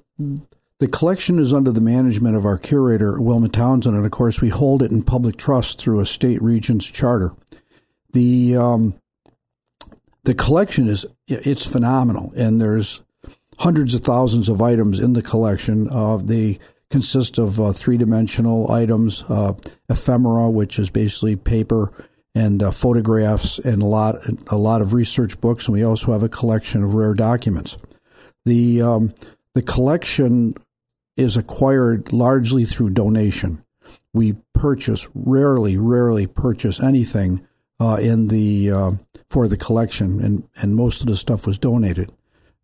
the 0.79 0.89
collection 0.89 1.39
is 1.39 1.53
under 1.53 1.73
the 1.73 1.81
management 1.81 2.37
of 2.37 2.45
our 2.45 2.59
curator, 2.59 3.21
Wilma 3.21 3.49
Townsend, 3.49 3.97
and 3.97 4.05
of 4.05 4.13
course, 4.13 4.41
we 4.41 4.49
hold 4.49 4.83
it 4.83 4.93
in 4.93 5.03
public 5.03 5.37
trust 5.37 5.81
through 5.81 6.01
a 6.01 6.07
state 6.07 6.41
regent's 6.41 6.87
charter. 6.87 7.33
The 8.13 8.57
um, 8.57 8.95
the 10.25 10.35
collection 10.35 10.89
is 10.89 11.07
it's 11.27 11.71
phenomenal, 11.71 12.33
and 12.37 12.61
there's 12.61 13.03
hundreds 13.59 13.95
of 13.95 14.03
thousands 14.03 14.49
of 14.49 14.63
items 14.63 15.01
in 15.01 15.15
the 15.15 15.23
collection. 15.23 15.89
Uh, 15.91 16.19
they 16.19 16.59
consist 16.91 17.39
of 17.39 17.61
uh, 17.61 17.73
three 17.73 17.97
dimensional 17.97 18.71
items, 18.71 19.25
uh, 19.29 19.53
ephemera, 19.89 20.51
which 20.51 20.79
is 20.79 20.91
basically 20.91 21.37
paper 21.37 21.93
and 22.35 22.63
uh, 22.63 22.71
photographs 22.71 23.59
and 23.59 23.83
a 23.83 23.87
lot 23.87 24.15
a 24.49 24.57
lot 24.57 24.81
of 24.81 24.93
research 24.93 25.41
books, 25.41 25.67
and 25.67 25.75
we 25.75 25.83
also 25.83 26.13
have 26.13 26.23
a 26.23 26.29
collection 26.29 26.83
of 26.83 26.95
rare 26.95 27.15
documents. 27.15 27.77
The 28.45 28.83
um, 28.83 29.15
the 29.55 29.63
collection 29.63 30.55
is 31.17 31.37
acquired 31.37 32.13
largely 32.13 32.65
through 32.65 32.91
donation. 32.91 33.65
We 34.15 34.37
purchase 34.55 35.09
rarely, 35.15 35.77
rarely 35.77 36.27
purchase 36.27 36.83
anything 36.83 37.47
uh, 37.81 37.99
in 38.01 38.29
the 38.29 38.71
uh, 38.71 38.93
for 39.29 39.49
the 39.49 39.57
collection, 39.57 40.23
and 40.23 40.49
and 40.61 40.77
most 40.77 41.01
of 41.01 41.09
the 41.09 41.17
stuff 41.17 41.47
was 41.47 41.59
donated. 41.59 42.13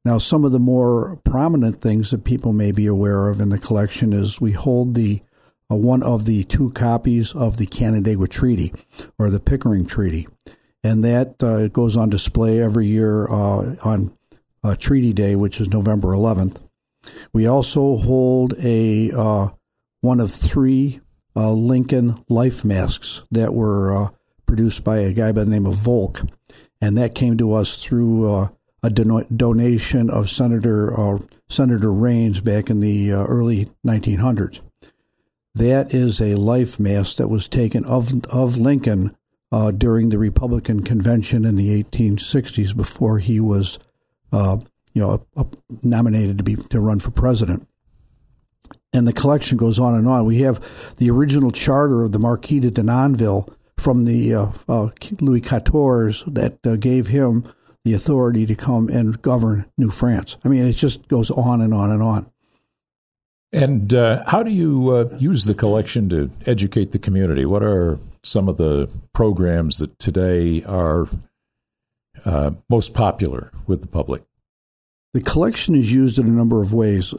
Now, 0.05 0.19
some 0.19 0.45
of 0.45 0.53
the 0.53 0.59
more 0.59 1.19
prominent 1.25 1.81
things 1.81 2.11
that 2.11 2.25
people 2.25 2.53
may 2.53 2.73
be 2.73 2.87
aware 2.87 3.29
of 3.29 3.41
in 3.41 3.49
the 3.49 3.59
collection 3.59 4.13
is 4.13 4.41
we 4.41 4.53
hold 4.53 4.95
the 4.95 5.23
uh, 5.71 5.77
one 5.77 6.03
of 6.03 6.27
the 6.27 6.45
two 6.45 6.69
copies 6.71 7.35
of 7.35 7.57
the 7.57 7.65
Canandaigua 7.65 8.29
Treaty 8.29 8.73
or 9.19 9.31
the 9.31 9.41
Pickering 9.41 9.87
Treaty. 9.87 10.29
And 10.83 11.03
that 11.05 11.43
uh, 11.43 11.69
goes 11.69 11.97
on 11.97 12.11
display 12.11 12.61
every 12.61 12.87
year 12.87 13.27
uh, 13.29 13.77
on 13.83 14.15
uh, 14.63 14.77
Treaty 14.77 15.15
Day, 15.15 15.37
which 15.37 15.59
is 15.59 15.71
November 15.71 16.09
11th. 16.09 16.69
We 17.33 17.47
also 17.47 17.97
hold 17.97 18.53
a 18.63 19.11
uh, 19.17 19.49
one 20.03 20.21
of 20.21 20.31
three 20.31 21.01
uh, 21.35 21.53
Lincoln 21.53 22.17
life 22.29 22.63
masks 22.63 23.23
that 23.31 23.55
were 23.55 24.11
produced 24.45 24.85
by 24.85 24.99
a 24.99 25.15
guy 25.15 25.33
by 25.33 25.45
the 25.45 25.51
name 25.51 25.67
of 25.67 25.75
Volk, 25.75 26.21
and 26.83 26.99
that 26.99 27.15
came 27.15 27.39
to 27.39 27.55
us 27.55 27.83
through 27.83 28.51
a 28.85 28.91
don- 28.91 29.27
donation 29.35 30.11
of 30.11 30.29
Senator 30.29 31.19
Senator 31.49 31.93
Raines 31.93 32.41
back 32.41 32.69
in 32.69 32.81
the 32.81 33.13
early 33.13 33.69
1900s. 33.87 34.61
That 35.55 35.95
is 35.95 36.21
a 36.21 36.35
life 36.35 36.79
mask 36.79 37.17
that 37.17 37.29
was 37.29 37.49
taken 37.49 37.85
of 37.85 38.13
of 38.27 38.59
Lincoln 38.59 39.17
uh, 39.53 39.71
during 39.71 40.09
the 40.09 40.19
Republican 40.19 40.83
convention 40.83 41.45
in 41.45 41.55
the 41.55 41.83
1860s 41.85 42.77
before 42.77 43.21
he 43.21 43.39
was, 43.39 43.79
uh, 44.33 44.57
you 44.95 45.01
know, 45.01 45.25
nominated 45.85 46.39
to 46.39 46.45
be 46.45 46.57
to 46.57 46.81
run 46.81 46.99
for 46.99 47.13
president. 47.13 47.69
And 48.93 49.07
the 49.07 49.13
collection 49.13 49.57
goes 49.57 49.79
on 49.79 49.95
and 49.95 50.09
on. 50.09 50.25
We 50.25 50.39
have 50.39 50.97
the 50.97 51.11
original 51.11 51.53
charter 51.53 52.03
of 52.03 52.11
the 52.11 52.19
Marquis 52.19 52.61
de 52.61 52.71
Denonville 52.73 53.49
from 53.77 54.05
the 54.05 54.35
uh, 54.35 54.47
uh 54.69 54.89
Louis 55.21 55.41
XIV 55.41 56.35
that 56.35 56.67
uh, 56.67 56.75
gave 56.75 57.07
him 57.07 57.45
the 57.85 57.95
authority 57.95 58.47
to 58.47 58.55
come 58.55 58.89
and 58.89 59.21
govern 59.21 59.67
New 59.77 59.91
France. 59.91 60.39
I 60.45 60.49
mean, 60.49 60.65
it 60.65 60.73
just 60.73 61.07
goes 61.09 61.31
on 61.31 61.61
and 61.61 61.75
on 61.75 61.91
and 61.91 62.03
on. 62.03 62.31
And 63.53 63.95
uh, 63.95 64.25
how 64.27 64.43
do 64.43 64.51
you 64.51 64.91
uh, 64.91 65.17
use 65.19 65.45
the 65.45 65.55
collection 65.55 66.09
to 66.09 66.31
educate 66.47 66.91
the 66.91 66.99
community? 66.99 67.47
What 67.47 67.63
are 67.63 68.01
some 68.23 68.49
of 68.49 68.57
the 68.57 68.91
programs 69.13 69.79
that 69.79 69.97
today 69.99 70.65
are 70.65 71.07
uh, 72.25 72.53
most 72.69 72.95
popular 72.95 73.53
with 73.67 73.81
the 73.81 73.87
public? 73.87 74.23
The 75.13 75.21
collection 75.21 75.77
is 75.77 75.93
used 75.93 76.19
in 76.19 76.27
a 76.27 76.31
number 76.31 76.63
of 76.63 76.73
ways. 76.73 77.15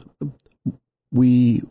We 1.10 1.62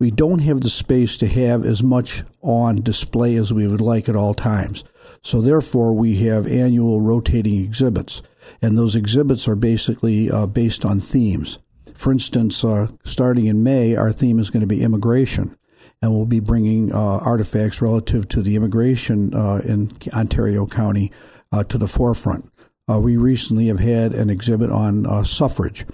we 0.00 0.10
don't 0.10 0.40
have 0.40 0.62
the 0.62 0.70
space 0.70 1.18
to 1.18 1.28
have 1.28 1.64
as 1.64 1.82
much 1.82 2.22
on 2.40 2.80
display 2.80 3.36
as 3.36 3.52
we 3.52 3.68
would 3.68 3.80
like 3.80 4.08
at 4.08 4.16
all 4.16 4.34
times. 4.34 4.82
So 5.22 5.40
therefore, 5.40 5.94
we 5.94 6.16
have 6.24 6.48
annual 6.48 7.00
rotating 7.00 7.64
exhibits, 7.64 8.22
and 8.60 8.76
those 8.76 8.96
exhibits 8.96 9.46
are 9.46 9.54
basically 9.54 10.28
uh, 10.30 10.46
based 10.46 10.84
on 10.84 10.98
themes. 10.98 11.60
For 11.94 12.12
instance, 12.12 12.64
uh, 12.64 12.88
starting 13.04 13.46
in 13.46 13.62
May, 13.62 13.94
our 13.94 14.10
theme 14.10 14.40
is 14.40 14.50
going 14.50 14.62
to 14.62 14.66
be 14.66 14.82
immigration, 14.82 15.56
and 16.02 16.10
we'll 16.10 16.26
be 16.26 16.40
bringing 16.40 16.92
uh, 16.92 17.18
artifacts 17.18 17.80
relative 17.80 18.26
to 18.30 18.42
the 18.42 18.56
immigration 18.56 19.32
uh, 19.32 19.60
in 19.64 19.92
Ontario 20.12 20.66
County 20.66 21.12
uh, 21.52 21.62
to 21.64 21.78
the 21.78 21.86
forefront. 21.86 22.50
Uh, 22.90 22.98
we 22.98 23.16
recently 23.16 23.68
have 23.68 23.78
had 23.78 24.12
an 24.12 24.28
exhibit 24.28 24.70
on 24.70 25.06
uh, 25.06 25.22
suffrage. 25.22 25.86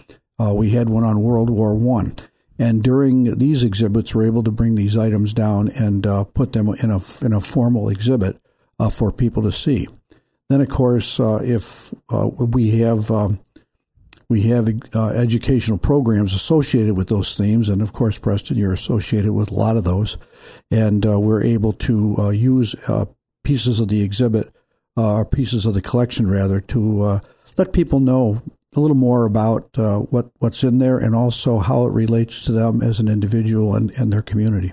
we 0.54 0.70
had 0.70 0.88
one 0.88 1.04
on 1.04 1.22
World 1.22 1.50
War 1.50 1.74
One. 1.74 2.16
And 2.60 2.82
during 2.82 3.38
these 3.38 3.62
exhibits, 3.62 4.14
we're 4.14 4.26
able 4.26 4.42
to 4.42 4.50
bring 4.50 4.74
these 4.74 4.96
items 4.96 5.34
down 5.34 5.68
and 5.68 6.04
put 6.32 6.54
them 6.54 6.68
in 6.82 6.90
a 6.90 6.98
in 7.22 7.34
a 7.34 7.40
formal 7.40 7.90
exhibit 7.90 8.40
for 8.92 9.12
people 9.12 9.42
to 9.42 9.52
see. 9.52 9.88
Then, 10.48 10.60
of 10.60 10.68
course, 10.68 11.20
if 11.20 11.92
we 12.10 12.78
have 12.78 13.10
um, 13.10 13.40
we 14.28 14.42
have 14.42 14.68
uh, 14.94 15.08
educational 15.08 15.78
programs 15.78 16.34
associated 16.34 16.96
with 16.96 17.08
those 17.08 17.36
themes, 17.36 17.70
and 17.70 17.80
of 17.80 17.94
course, 17.94 18.18
Preston, 18.18 18.58
you're 18.58 18.74
associated 18.74 19.32
with 19.32 19.50
a 19.50 19.54
lot 19.54 19.78
of 19.78 19.84
those, 19.84 20.18
and 20.70 21.06
uh, 21.06 21.18
we're 21.18 21.42
able 21.42 21.72
to 21.72 22.14
uh, 22.18 22.28
use 22.28 22.74
uh, 22.88 23.06
pieces 23.42 23.80
of 23.80 23.88
the 23.88 24.02
exhibit, 24.02 24.52
uh, 24.98 25.16
or 25.16 25.24
pieces 25.24 25.64
of 25.64 25.72
the 25.72 25.80
collection 25.80 26.28
rather, 26.28 26.60
to 26.60 27.02
uh, 27.02 27.20
let 27.56 27.72
people 27.72 28.00
know 28.00 28.42
a 28.76 28.80
little 28.80 28.96
more 28.96 29.24
about 29.24 29.70
what 30.10 30.30
what's 30.40 30.62
in 30.62 30.78
there, 30.78 30.98
and 30.98 31.14
also 31.14 31.58
how 31.58 31.86
it 31.86 31.92
relates 31.92 32.44
to 32.44 32.52
them 32.52 32.82
as 32.82 33.00
an 33.00 33.08
individual 33.08 33.74
and, 33.74 33.90
and 33.92 34.12
their 34.12 34.22
community. 34.22 34.72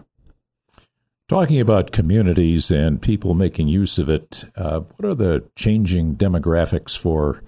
Talking 1.27 1.59
about 1.59 1.91
communities 1.91 2.69
and 2.69 3.01
people 3.01 3.33
making 3.33 3.67
use 3.67 3.97
of 3.97 4.09
it, 4.09 4.45
what 4.55 5.03
are 5.03 5.15
the 5.15 5.49
changing 5.55 6.15
demographics 6.17 6.95
for 6.95 7.41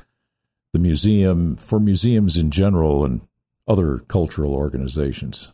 the 0.74 0.80
museum, 0.80 1.56
for 1.56 1.80
museums 1.80 2.38
in 2.38 2.50
general 2.50 3.06
and 3.06 3.22
other 3.68 4.00
cultural 4.00 4.56
organizations? 4.56 5.54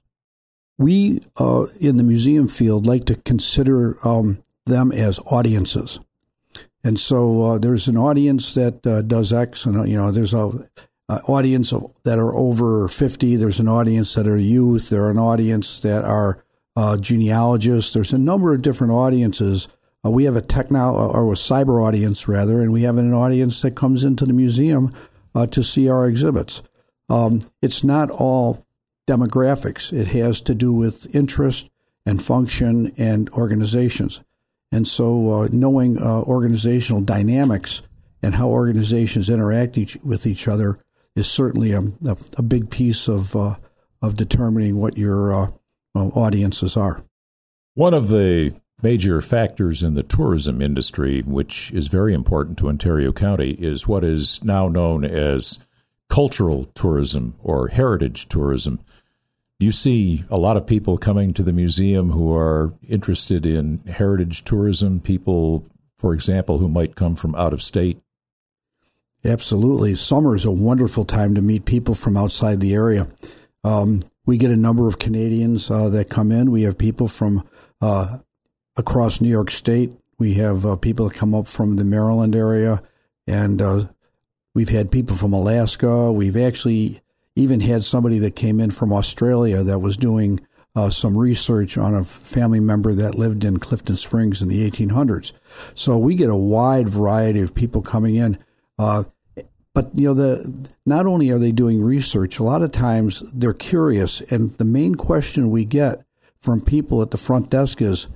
We 0.77 1.22
uh, 1.39 1.65
in 1.80 1.98
the 1.98 2.03
museum 2.03 2.48
field 2.48 2.88
like 2.88 3.06
to 3.06 3.15
consider 3.15 3.98
um, 4.08 4.44
them 4.65 4.92
as 4.92 5.20
audiences. 5.32 6.00
And 6.84 7.00
so 7.00 7.42
uh, 7.42 7.58
there's 7.58 7.88
an 7.88 7.98
audience 7.98 8.53
that 8.56 8.86
uh, 8.86 9.01
does 9.03 9.32
X, 9.32 9.65
and 9.65 9.77
uh, 9.77 9.84
you 9.84 9.96
know, 9.96 10.12
there's 10.12 10.34
a, 10.34 10.51
audience 11.27 11.72
of, 11.72 11.94
that 12.03 12.18
are 12.18 12.34
over 12.34 12.88
50. 12.88 13.36
There's 13.36 13.60
an 13.60 13.68
audience 13.68 14.15
that 14.15 14.27
are 14.27 14.38
youth. 14.38 14.89
There 14.89 15.03
are 15.03 15.12
an 15.12 15.20
audience 15.20 15.82
that 15.82 16.03
are 16.03 16.44
uh, 16.75 16.98
genealogists. 16.98 17.94
There's 17.94 18.13
a 18.13 18.18
number 18.18 18.53
of 18.53 18.62
different 18.62 18.94
audiences 18.94 19.68
uh, 20.06 20.10
we 20.10 20.25
have 20.25 20.36
a 20.36 20.42
techno 20.42 20.94
or 20.94 21.32
a 21.32 21.36
cyber 21.36 21.82
audience 21.82 22.27
rather, 22.27 22.62
and 22.62 22.74
we 22.74 22.84
have 22.84 22.98
an 22.98 23.13
audience 23.13 23.62
that 23.62 23.75
comes 23.75 24.03
into 24.03 24.25
the 24.25 24.34
museum 24.34 24.94
uh, 25.34 25.48
to 25.48 25.63
see 25.63 25.89
our 25.89 26.08
exhibits. 26.08 26.62
Um, 27.10 27.42
it's 27.62 27.84
not 27.84 28.10
all 28.10 28.65
demographics. 29.08 29.94
It 29.94 30.08
has 30.08 30.42
to 30.42 30.56
do 30.56 30.74
with 30.74 31.13
interest 31.15 31.70
and 32.06 32.22
function 32.22 32.92
and 32.98 33.30
organizations. 33.30 34.22
And 34.72 34.88
so, 34.88 35.42
uh, 35.42 35.48
knowing 35.51 35.98
uh, 36.00 36.24
organizational 36.24 37.01
dynamics 37.01 37.82
and 38.22 38.34
how 38.34 38.50
organizations 38.50 39.30
interact 39.30 39.77
each, 39.77 39.98
with 40.03 40.25
each 40.25 40.48
other 40.48 40.80
is 41.15 41.30
certainly 41.30 41.72
a, 41.72 41.80
a, 41.80 42.18
a 42.38 42.42
big 42.42 42.70
piece 42.70 43.08
of 43.08 43.36
uh, 43.36 43.56
of 44.01 44.18
determining 44.18 44.77
what 44.77 44.98
your 44.98 45.53
audiences 45.96 46.76
are. 46.78 47.04
One 47.76 47.94
of 47.94 48.08
the 48.08 48.54
major 48.82 49.22
factors 49.22 49.82
in 49.82 49.94
the 49.94 50.04
tourism 50.04 50.62
industry, 50.62 51.22
which 51.22 51.72
is 51.72 51.88
very 51.88 52.14
important 52.14 52.58
to 52.60 52.70
Ontario 52.70 53.12
County, 53.12 53.52
is 53.52 53.88
what 53.88 54.04
is 54.04 54.44
now 54.44 54.68
known 54.68 55.06
as 55.06 55.60
cultural 56.10 56.66
tourism 56.76 57.34
or 57.42 57.70
heritage 57.70 58.28
tourism. 58.28 58.80
You 59.60 59.72
see 59.72 60.26
a 60.30 60.38
lot 60.38 60.58
of 60.58 60.68
people 60.68 60.98
coming 60.98 61.34
to 61.34 61.44
the 61.44 61.54
museum 61.54 62.12
who 62.12 62.36
are 62.36 62.74
interested 62.88 63.46
in 63.46 63.80
heritage 63.88 64.44
tourism, 64.44 65.00
people, 65.00 65.66
for 65.98 66.14
example, 66.14 66.58
who 66.58 66.68
might 66.68 66.96
come 66.96 67.16
from 67.16 67.34
out 67.36 67.54
of 67.54 67.64
state. 67.64 68.00
Absolutely. 69.24 69.96
Summer 69.96 70.36
is 70.36 70.44
a 70.44 70.52
wonderful 70.52 71.06
time 71.06 71.34
to 71.36 71.42
meet 71.42 71.64
people 71.64 71.96
from 71.96 72.18
outside 72.18 72.60
the 72.60 72.74
area. 72.74 73.08
Um, 73.64 74.02
we 74.25 74.38
get 74.38 74.51
a 74.51 74.56
number 74.56 74.88
of 74.88 75.00
Canadians 75.00 75.70
uh, 75.70 75.89
that 75.89 76.10
come 76.10 76.32
in. 76.32 76.51
We 76.51 76.63
have 76.63 76.77
people 76.77 77.08
from 77.08 77.48
uh, 77.82 78.18
across 78.77 79.22
New 79.22 79.30
York 79.30 79.51
State. 79.51 79.92
We 80.18 80.36
have 80.36 80.65
uh, 80.65 80.75
people 80.77 81.10
that 81.10 81.18
come 81.18 81.36
up 81.36 81.48
from 81.48 81.75
the 81.75 81.84
Maryland 81.84 82.36
area, 82.36 82.82
and 83.27 83.62
uh, 83.62 83.86
we've 84.56 84.70
had 84.70 84.92
people 84.92 85.15
from 85.15 85.34
Alaska. 85.34 86.12
We've 86.12 86.38
actually 86.38 87.01
even 87.36 87.60
had 87.60 87.84
somebody 87.84 88.20
that 88.20 88.36
came 88.36 88.60
in 88.60 88.72
from 88.72 88.94
Australia 88.94 89.63
that 89.63 89.80
was 89.80 89.98
doing 89.98 90.39
uh, 90.75 90.89
some 90.89 91.18
research 91.18 91.77
on 91.77 91.94
a 91.94 92.03
family 92.03 92.60
member 92.60 92.94
that 92.94 93.15
lived 93.15 93.44
in 93.44 93.60
Clifton 93.60 93.96
Springs 93.96 94.42
in 94.42 94.48
the 94.48 94.70
1800s. 94.70 95.34
So 95.75 95.98
we 95.98 96.15
get 96.15 96.30
a 96.30 96.36
wide 96.36 96.89
variety 96.89 97.42
of 97.42 97.53
people 97.53 97.82
coming 97.82 98.15
in. 98.15 98.38
Uh, 98.80 99.03
but 99.74 99.89
you 99.94 100.06
know 100.06 100.13
the 100.13 100.70
not 100.86 101.06
only 101.06 101.30
are 101.30 101.39
they 101.39 101.51
doing 101.51 101.82
research 101.82 102.39
a 102.39 102.44
lot 102.44 102.62
of 102.62 102.72
times 102.72 103.22
they're 103.34 103.53
curious 103.53 104.22
and 104.32 104.58
the 104.58 104.65
main 104.65 104.96
question 104.96 105.50
we 105.50 105.65
get 105.65 106.03
from 106.39 106.60
people 106.60 107.01
at 107.01 107.12
the 107.12 107.18
front 107.18 107.50
desk 107.50 107.82
is 107.82 108.08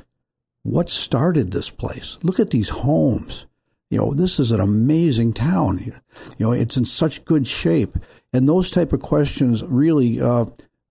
what 0.67 0.89
started 0.89 1.51
this 1.51 1.71
place? 1.71 2.17
Look 2.23 2.41
at 2.41 2.49
these 2.49 2.67
homes. 2.69 3.45
You 3.89 3.99
know 3.99 4.13
this 4.13 4.37
is 4.37 4.51
an 4.51 4.59
amazing 4.59 5.33
town. 5.33 5.79
You 5.79 6.45
know 6.45 6.51
it's 6.51 6.75
in 6.75 6.83
such 6.83 7.23
good 7.23 7.47
shape. 7.47 7.97
And 8.33 8.47
those 8.47 8.69
type 8.69 8.91
of 8.91 9.01
questions 9.01 9.63
really 9.63 10.19
uh, 10.19 10.45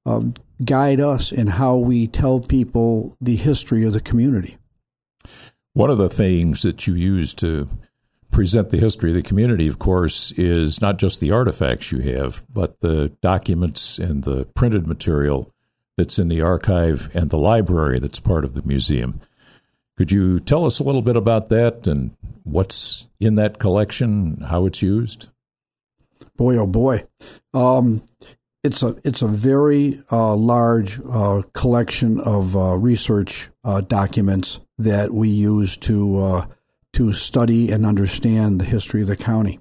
uh, 0.06 0.22
guide 0.64 1.00
us 1.00 1.30
in 1.30 1.46
how 1.46 1.76
we 1.76 2.06
tell 2.06 2.40
people 2.40 3.14
the 3.20 3.36
history 3.36 3.84
of 3.84 3.92
the 3.92 4.00
community. 4.00 4.56
One 5.74 5.90
of 5.90 5.98
the 5.98 6.08
things 6.08 6.62
that 6.62 6.86
you 6.86 6.94
use 6.94 7.34
to 7.34 7.68
present 8.30 8.70
the 8.70 8.78
history 8.78 9.10
of 9.10 9.16
the 9.16 9.22
community, 9.22 9.66
of 9.66 9.78
course, 9.78 10.32
is 10.32 10.80
not 10.80 10.98
just 10.98 11.20
the 11.20 11.32
artifacts 11.32 11.92
you 11.92 12.00
have, 12.00 12.44
but 12.52 12.80
the 12.80 13.08
documents 13.22 13.98
and 13.98 14.24
the 14.24 14.44
printed 14.54 14.86
material 14.86 15.50
that's 15.96 16.18
in 16.18 16.28
the 16.28 16.42
archive 16.42 17.10
and 17.14 17.30
the 17.30 17.38
library 17.38 17.98
that's 17.98 18.20
part 18.20 18.44
of 18.44 18.54
the 18.54 18.62
museum. 18.62 19.20
Could 19.96 20.12
you 20.12 20.40
tell 20.40 20.66
us 20.66 20.78
a 20.78 20.84
little 20.84 21.00
bit 21.02 21.16
about 21.16 21.48
that 21.48 21.86
and 21.86 22.14
what's 22.44 23.06
in 23.18 23.36
that 23.36 23.58
collection, 23.58 24.42
how 24.42 24.66
it's 24.66 24.82
used? 24.82 25.30
Boy, 26.36 26.56
oh 26.56 26.66
boy. 26.66 27.04
Um, 27.54 28.02
it's 28.62 28.82
a 28.82 28.96
it's 29.04 29.22
a 29.22 29.28
very 29.28 30.02
uh, 30.10 30.34
large 30.34 31.00
uh, 31.10 31.42
collection 31.54 32.20
of 32.20 32.56
uh, 32.56 32.76
research 32.76 33.48
uh, 33.64 33.80
documents 33.80 34.60
that 34.78 35.12
we 35.12 35.28
use 35.28 35.76
to 35.78 36.18
uh, 36.18 36.46
to 36.96 37.12
study 37.12 37.70
and 37.70 37.84
understand 37.84 38.58
the 38.58 38.64
history 38.64 39.02
of 39.02 39.06
the 39.06 39.16
county. 39.16 39.60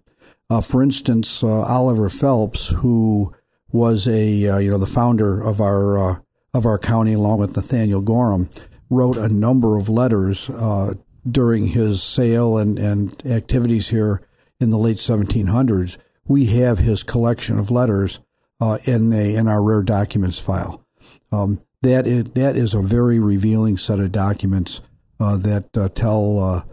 Uh, 0.49 0.61
for 0.61 0.81
instance, 0.81 1.43
uh, 1.43 1.63
Oliver 1.63 2.07
Phelps, 2.07 2.69
who 2.69 3.33
was 3.73 4.07
a 4.07 4.47
uh, 4.47 4.57
you 4.57 4.71
know 4.71 4.77
the 4.77 4.87
founder 4.87 5.41
of 5.41 5.59
our 5.59 5.97
uh, 5.97 6.19
of 6.53 6.65
our 6.65 6.79
county, 6.79 7.11
along 7.11 7.39
with 7.39 7.53
Nathaniel 7.53 7.99
Gorham, 7.99 8.49
wrote 8.89 9.17
a 9.17 9.27
number 9.27 9.75
of 9.75 9.89
letters 9.89 10.49
uh, 10.49 10.93
during 11.29 11.67
his 11.67 12.01
sale 12.01 12.57
and, 12.57 12.79
and 12.79 13.25
activities 13.25 13.89
here 13.89 14.25
in 14.61 14.69
the 14.69 14.77
late 14.77 14.97
1700s. 14.97 15.97
We 16.25 16.45
have 16.45 16.79
his 16.79 17.03
collection 17.03 17.59
of 17.59 17.69
letters 17.69 18.21
uh, 18.61 18.77
in 18.85 19.11
a 19.11 19.35
in 19.35 19.49
our 19.49 19.61
rare 19.61 19.83
documents 19.83 20.39
file. 20.39 20.85
Um, 21.33 21.59
that 21.81 22.07
is 22.07 22.23
that 22.35 22.55
is 22.55 22.73
a 22.73 22.81
very 22.81 23.19
revealing 23.19 23.77
set 23.77 23.99
of 23.99 24.13
documents 24.13 24.81
that 25.19 25.91
tell 25.95 26.63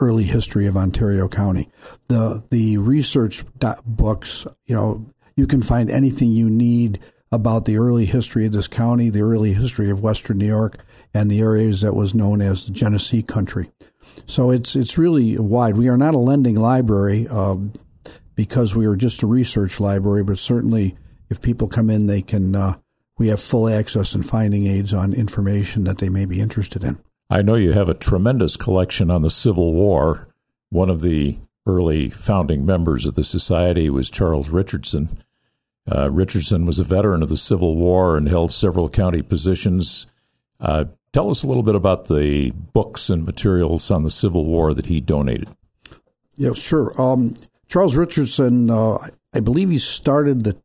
early 0.00 0.24
history 0.24 0.66
of 0.66 0.76
Ontario 0.76 1.28
County. 1.28 1.68
The 2.08 2.44
the 2.50 2.78
research 2.78 3.44
books, 3.84 4.46
you 4.66 4.74
know, 4.74 5.06
you 5.36 5.46
can 5.46 5.62
find 5.62 5.90
anything 5.90 6.30
you 6.32 6.48
need 6.50 7.00
about 7.30 7.64
the 7.64 7.76
early 7.78 8.06
history 8.06 8.46
of 8.46 8.52
this 8.52 8.68
county, 8.68 9.10
the 9.10 9.22
early 9.22 9.52
history 9.52 9.90
of 9.90 10.02
Western 10.02 10.38
New 10.38 10.46
York, 10.46 10.78
and 11.12 11.30
the 11.30 11.40
areas 11.40 11.82
that 11.82 11.94
was 11.94 12.14
known 12.14 12.40
as 12.40 12.66
the 12.66 12.72
Genesee 12.72 13.22
country. 13.22 13.70
So 14.26 14.50
it's 14.50 14.76
it's 14.76 14.98
really 14.98 15.36
wide. 15.38 15.76
We 15.76 15.88
are 15.88 15.98
not 15.98 16.14
a 16.14 16.18
lending 16.18 16.56
library 16.56 17.26
uh, 17.30 17.56
because 18.34 18.74
we 18.74 18.86
are 18.86 18.96
just 18.96 19.22
a 19.22 19.26
research 19.26 19.80
library, 19.80 20.24
but 20.24 20.38
certainly 20.38 20.96
if 21.28 21.42
people 21.42 21.68
come 21.68 21.90
in, 21.90 22.06
they 22.06 22.22
can. 22.22 22.54
Uh, 22.54 22.74
we 23.18 23.28
have 23.28 23.42
full 23.42 23.68
access 23.68 24.14
and 24.14 24.24
finding 24.24 24.66
aids 24.68 24.94
on 24.94 25.12
information 25.12 25.82
that 25.84 25.98
they 25.98 26.08
may 26.08 26.24
be 26.24 26.40
interested 26.40 26.84
in. 26.84 26.98
I 27.30 27.42
know 27.42 27.56
you 27.56 27.72
have 27.72 27.88
a 27.88 27.94
tremendous 27.94 28.56
collection 28.56 29.10
on 29.10 29.22
the 29.22 29.30
Civil 29.30 29.74
War. 29.74 30.28
One 30.70 30.88
of 30.88 31.02
the 31.02 31.38
early 31.66 32.08
founding 32.08 32.64
members 32.64 33.04
of 33.04 33.14
the 33.14 33.24
society 33.24 33.90
was 33.90 34.10
Charles 34.10 34.48
Richardson. 34.48 35.18
Uh, 35.90 36.10
Richardson 36.10 36.64
was 36.64 36.78
a 36.78 36.84
veteran 36.84 37.22
of 37.22 37.28
the 37.28 37.36
Civil 37.36 37.76
War 37.76 38.16
and 38.16 38.28
held 38.28 38.50
several 38.50 38.88
county 38.88 39.20
positions. 39.20 40.06
Uh, 40.60 40.86
tell 41.12 41.30
us 41.30 41.42
a 41.42 41.46
little 41.46 41.62
bit 41.62 41.74
about 41.74 42.08
the 42.08 42.50
books 42.72 43.10
and 43.10 43.24
materials 43.24 43.90
on 43.90 44.04
the 44.04 44.10
Civil 44.10 44.44
War 44.44 44.72
that 44.72 44.86
he 44.86 45.00
donated. 45.00 45.48
Yeah, 46.36 46.54
sure. 46.54 46.98
Um, 47.00 47.34
Charles 47.68 47.96
Richardson, 47.96 48.70
uh, 48.70 48.98
I 49.34 49.40
believe 49.40 49.68
he 49.68 49.78
started 49.78 50.44
the 50.44 50.56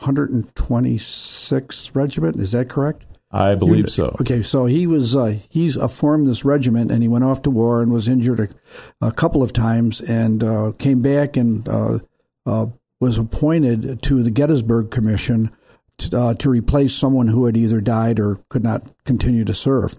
126th 0.00 1.94
Regiment. 1.94 2.36
Is 2.36 2.52
that 2.52 2.68
correct? 2.68 3.04
I 3.34 3.56
believe 3.56 3.90
so. 3.90 4.16
Okay, 4.20 4.42
so 4.42 4.66
he 4.66 4.86
was 4.86 5.16
uh, 5.16 5.36
he's 5.48 5.76
uh, 5.76 5.88
formed 5.88 6.28
this 6.28 6.44
regiment, 6.44 6.92
and 6.92 7.02
he 7.02 7.08
went 7.08 7.24
off 7.24 7.42
to 7.42 7.50
war 7.50 7.82
and 7.82 7.90
was 7.90 8.06
injured 8.06 8.38
a, 8.38 9.06
a 9.08 9.10
couple 9.10 9.42
of 9.42 9.52
times, 9.52 10.00
and 10.00 10.44
uh, 10.44 10.70
came 10.78 11.02
back 11.02 11.36
and 11.36 11.68
uh, 11.68 11.98
uh, 12.46 12.66
was 13.00 13.18
appointed 13.18 14.00
to 14.02 14.22
the 14.22 14.30
Gettysburg 14.30 14.92
Commission 14.92 15.50
to, 15.98 16.16
uh, 16.16 16.34
to, 16.34 16.48
replace 16.48 16.94
someone 16.94 17.26
who 17.26 17.46
had 17.46 17.56
either 17.56 17.80
died 17.80 18.20
or 18.20 18.38
could 18.50 18.62
not 18.62 18.82
continue 19.04 19.44
to 19.44 19.52
serve. 19.52 19.98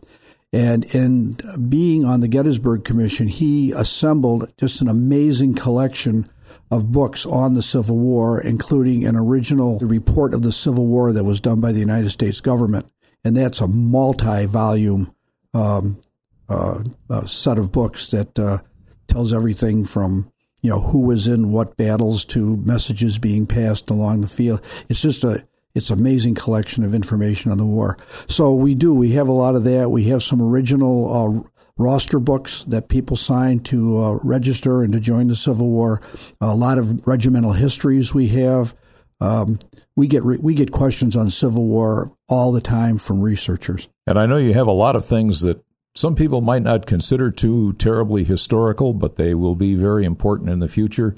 And 0.54 0.86
in 0.96 1.38
being 1.68 2.06
on 2.06 2.22
the 2.22 2.30
Gettysburg 2.30 2.86
Commission, 2.86 3.28
he 3.28 3.74
assembled 3.74 4.50
just 4.58 4.82
an 4.82 4.88
amazing 4.88 5.56
collection 5.56 6.30
of 6.72 6.92
books 6.92 7.26
on 7.26 7.54
the 7.54 7.62
Civil 7.62 7.98
War, 7.98 8.40
including 8.40 9.06
an 9.06 9.18
original 9.18 9.78
report 9.80 10.34
of 10.34 10.42
the 10.42 10.54
Civil 10.54 10.88
War 10.88 11.12
that 11.12 11.26
was 11.26 11.42
done 11.42 11.60
by 11.60 11.74
the 11.74 11.80
United 11.80 12.12
States 12.12 12.40
government 12.40 12.90
and 13.26 13.36
that's 13.36 13.60
a 13.60 13.68
multi-volume 13.68 15.12
um, 15.54 16.00
uh, 16.48 16.84
uh, 17.10 17.26
set 17.26 17.58
of 17.58 17.72
books 17.72 18.10
that 18.12 18.38
uh, 18.40 18.60
tells 19.08 19.34
everything 19.34 19.84
from 19.84 20.32
you 20.62 20.70
know 20.70 20.80
who 20.80 21.02
was 21.02 21.28
in 21.28 21.52
what 21.52 21.76
battles 21.76 22.24
to 22.26 22.58
messages 22.58 23.20
being 23.20 23.46
passed 23.46 23.90
along 23.90 24.22
the 24.22 24.28
field. 24.28 24.62
It's 24.90 25.02
just 25.02 25.24
a 25.24 25.44
it's 25.74 25.90
amazing 25.90 26.36
collection 26.36 26.84
of 26.84 26.94
information 26.94 27.52
on 27.52 27.58
the 27.58 27.66
war. 27.66 27.98
So 28.28 28.54
we 28.54 28.76
do 28.76 28.94
we 28.94 29.12
have 29.12 29.28
a 29.28 29.34
lot 29.34 29.56
of 29.56 29.64
that. 29.66 29.90
We 29.90 30.06
have 30.06 30.24
some 30.24 30.42
original 30.42 31.44
uh, 31.44 31.50
roster 31.78 32.20
books 32.20 32.64
that 32.66 32.90
people 32.90 33.18
sign 33.18 33.60
to 33.62 33.98
uh, 34.02 34.20
register 34.24 34.84
and 34.84 34.94
to 34.94 35.00
join 35.00 35.28
the 35.28 35.36
Civil 35.36 35.70
War. 35.70 36.02
A 36.42 36.56
lot 36.56 36.78
of 36.78 37.06
regimental 37.08 37.52
histories 37.52 38.14
we 38.14 38.28
have. 38.30 38.76
Um, 39.20 39.60
we 39.96 40.08
get 40.08 40.24
re- 40.24 40.40
we 40.42 40.54
get 40.54 40.72
questions 40.72 41.16
on 41.16 41.30
Civil 41.30 41.66
War 41.66 42.12
all 42.28 42.52
the 42.52 42.62
time 42.62 42.98
from 42.98 43.22
researchers. 43.22 43.88
And 44.08 44.20
I 44.20 44.26
know 44.26 44.38
you 44.38 44.54
have 44.54 44.68
a 44.68 44.72
lot 44.72 44.96
of 44.96 45.06
things 45.06 45.42
that 45.42 45.64
some 45.96 46.16
people 46.16 46.42
might 46.42 46.62
not 46.62 46.86
consider 46.86 47.32
too 47.32 47.74
terribly 47.74 48.24
historical, 48.26 48.94
but 48.94 49.16
they 49.16 49.34
will 49.34 49.56
be 49.56 49.76
very 49.76 50.04
important 50.04 50.50
in 50.50 50.60
the 50.60 50.68
future. 50.68 51.16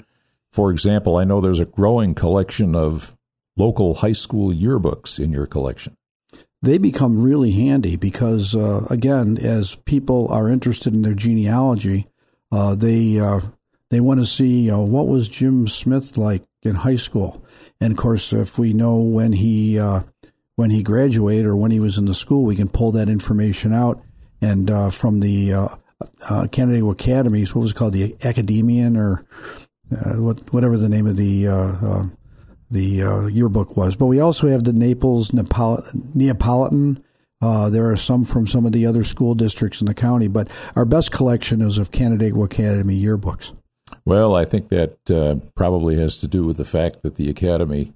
For 0.52 0.70
example, 0.70 1.16
I 1.16 1.24
know 1.24 1.40
there's 1.40 1.60
a 1.60 1.66
growing 1.66 2.14
collection 2.14 2.74
of 2.74 3.16
local 3.56 3.94
high 3.94 4.12
school 4.12 4.52
yearbooks 4.52 5.18
in 5.18 5.32
your 5.32 5.46
collection. 5.46 5.96
They 6.62 6.78
become 6.78 7.22
really 7.22 7.52
handy 7.52 7.96
because, 7.96 8.54
uh, 8.54 8.86
again, 8.90 9.38
as 9.38 9.76
people 9.76 10.28
are 10.28 10.48
interested 10.48 10.94
in 10.94 11.02
their 11.02 11.14
genealogy, 11.14 12.06
uh, 12.50 12.74
they 12.74 13.18
uh, 13.18 13.40
they 13.90 14.00
want 14.00 14.20
to 14.20 14.26
see 14.26 14.70
uh, 14.70 14.78
what 14.78 15.08
was 15.08 15.28
Jim 15.28 15.66
Smith 15.66 16.16
like 16.16 16.44
in 16.62 16.74
high 16.74 16.96
school 16.96 17.44
and 17.80 17.92
of 17.92 17.96
course, 17.96 18.32
if 18.32 18.58
we 18.58 18.72
know 18.72 19.00
when 19.00 19.32
he 19.32 19.78
uh, 19.78 20.00
when 20.56 20.70
he 20.70 20.82
graduated 20.82 21.46
or 21.46 21.56
when 21.56 21.70
he 21.70 21.80
was 21.80 21.98
in 21.98 22.06
the 22.06 22.14
school, 22.14 22.44
we 22.44 22.56
can 22.56 22.68
pull 22.68 22.92
that 22.92 23.08
information 23.08 23.72
out. 23.72 24.00
And 24.40 24.70
uh, 24.70 24.90
from 24.90 25.20
the 25.20 25.52
uh, 25.52 25.68
uh, 26.28 26.46
Canandaigua 26.50 26.92
Academies, 26.92 27.54
what 27.54 27.62
was 27.62 27.70
it 27.72 27.76
called, 27.76 27.92
the 27.92 28.16
Academian 28.24 28.96
or 28.96 29.24
uh, 29.92 30.14
what, 30.14 30.52
whatever 30.52 30.76
the 30.76 30.88
name 30.88 31.06
of 31.06 31.16
the 31.16 31.48
uh, 31.48 31.52
uh, 31.54 32.04
the 32.70 33.30
yearbook 33.32 33.76
was. 33.76 33.96
But 33.96 34.06
we 34.06 34.20
also 34.20 34.48
have 34.48 34.64
the 34.64 34.72
Naples 34.72 35.32
Neapolitan. 35.32 37.04
Uh, 37.40 37.70
there 37.70 37.88
are 37.88 37.96
some 37.96 38.24
from 38.24 38.46
some 38.46 38.66
of 38.66 38.72
the 38.72 38.84
other 38.86 39.04
school 39.04 39.34
districts 39.34 39.80
in 39.80 39.86
the 39.86 39.94
county, 39.94 40.26
but 40.26 40.52
our 40.74 40.84
best 40.84 41.12
collection 41.12 41.62
is 41.62 41.78
of 41.78 41.92
Canandaigua 41.92 42.44
Academy 42.46 43.00
yearbooks. 43.00 43.54
Well, 44.04 44.34
I 44.34 44.44
think 44.44 44.68
that 44.68 45.10
uh, 45.10 45.36
probably 45.54 45.96
has 45.96 46.20
to 46.20 46.28
do 46.28 46.44
with 46.44 46.56
the 46.56 46.64
fact 46.64 47.02
that 47.02 47.16
the 47.16 47.28
Academy 47.28 47.92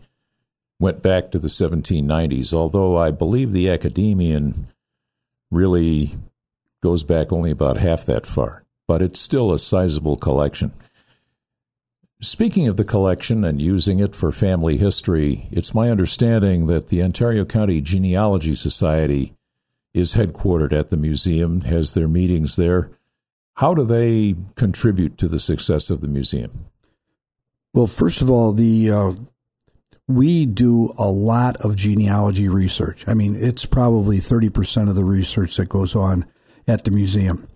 went 0.79 1.03
back 1.03 1.31
to 1.31 1.39
the 1.39 1.49
1790s, 1.49 2.53
although 2.53 2.97
I 2.97 3.11
believe 3.11 3.53
the 3.53 3.71
Academician 3.71 4.67
really 5.51 6.11
goes 6.83 7.05
back 7.05 7.33
only 7.33 7.51
about 7.51 7.77
half 7.77 8.05
that 8.07 8.27
far, 8.27 8.65
but 8.89 9.01
it's 9.01 9.21
still 9.21 9.53
a 9.53 9.59
sizable 9.59 10.17
collection. 10.17 10.73
Speaking 12.21 12.69
of 12.69 12.77
the 12.77 12.85
collection 12.85 13.45
and 13.45 13.61
using 13.61 13.99
it 13.99 14.15
for 14.15 14.31
family 14.31 14.77
history, 14.77 15.49
it's 15.51 15.75
my 15.75 15.91
understanding 15.91 16.67
that 16.69 16.89
the 16.89 17.03
Ontario 17.03 17.45
County 17.45 17.81
Genealogy 17.81 18.55
Society 18.55 19.35
is 19.93 20.15
headquartered 20.15 20.73
at 20.73 20.91
the 20.91 20.97
museum, 20.97 21.63
has 21.63 21.95
their 21.95 22.09
meetings 22.09 22.57
there. 22.57 22.91
How 23.55 23.75
do 23.75 23.85
they 23.85 24.35
contribute 24.57 25.19
to 25.19 25.29
the 25.29 25.39
success 25.39 25.91
of 25.91 26.01
the 26.01 26.09
museum? 26.09 26.67
Well, 27.75 27.87
first 27.87 28.23
of 28.23 28.31
all, 28.31 28.53
the 28.53 28.91
uh, 28.91 29.13
we 30.09 30.47
do 30.47 30.93
a 30.99 31.09
lot 31.09 31.57
of 31.65 31.77
genealogy 31.77 32.49
research. 32.49 33.07
I 33.09 33.15
mean, 33.15 33.37
it's 33.37 33.67
probably 33.67 34.19
30% 34.19 34.89
of 34.89 34.95
the 34.95 35.05
research 35.05 35.57
that 35.57 35.69
goes 35.69 35.95
on 35.95 36.27
at 36.69 36.85
the 36.85 36.91
museum. 36.91 37.49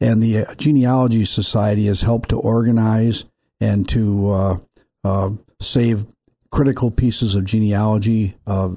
And 0.00 0.22
the 0.22 0.38
uh, 0.40 0.54
Genealogy 0.54 1.24
Society 1.24 1.86
has 1.86 2.02
helped 2.02 2.30
to 2.30 2.38
organize 2.38 3.24
and 3.60 3.88
to 3.88 4.30
uh, 4.30 4.56
uh, 5.02 5.30
save 5.60 6.06
critical 6.50 6.90
pieces 6.90 7.34
of 7.34 7.44
genealogy 7.44 8.36
uh, 8.46 8.70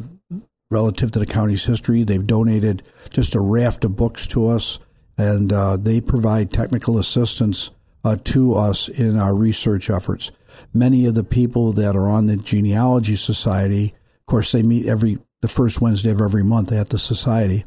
relative 0.72 1.12
to 1.12 1.20
the 1.20 1.26
county's 1.26 1.66
history. 1.66 2.04
They've 2.04 2.26
donated 2.26 2.84
just 3.10 3.36
a 3.36 3.40
raft 3.40 3.86
of 3.86 3.96
books 3.96 4.28
to 4.28 4.48
us, 4.48 4.80
and 5.18 5.52
uh, 5.52 5.78
they 5.78 6.02
provide 6.02 6.52
technical 6.52 6.98
assistance 6.98 7.72
uh, 8.04 8.16
to 8.24 8.54
us 8.54 8.88
in 8.88 9.18
our 9.18 9.36
research 9.36 9.90
efforts 9.90 10.32
many 10.74 11.06
of 11.06 11.16
the 11.16 11.24
people 11.24 11.74
that 11.74 11.96
are 11.96 12.08
on 12.08 12.28
the 12.28 12.38
genealogy 12.38 13.16
society, 13.16 13.94
of 13.94 14.26
course, 14.26 14.52
they 14.52 14.64
meet 14.64 14.86
every 14.86 15.18
the 15.42 15.48
first 15.48 15.82
Wednesday 15.82 16.10
of 16.10 16.22
every 16.22 16.44
month 16.44 16.72
at 16.72 16.90
the 16.90 16.98
society. 16.98 17.64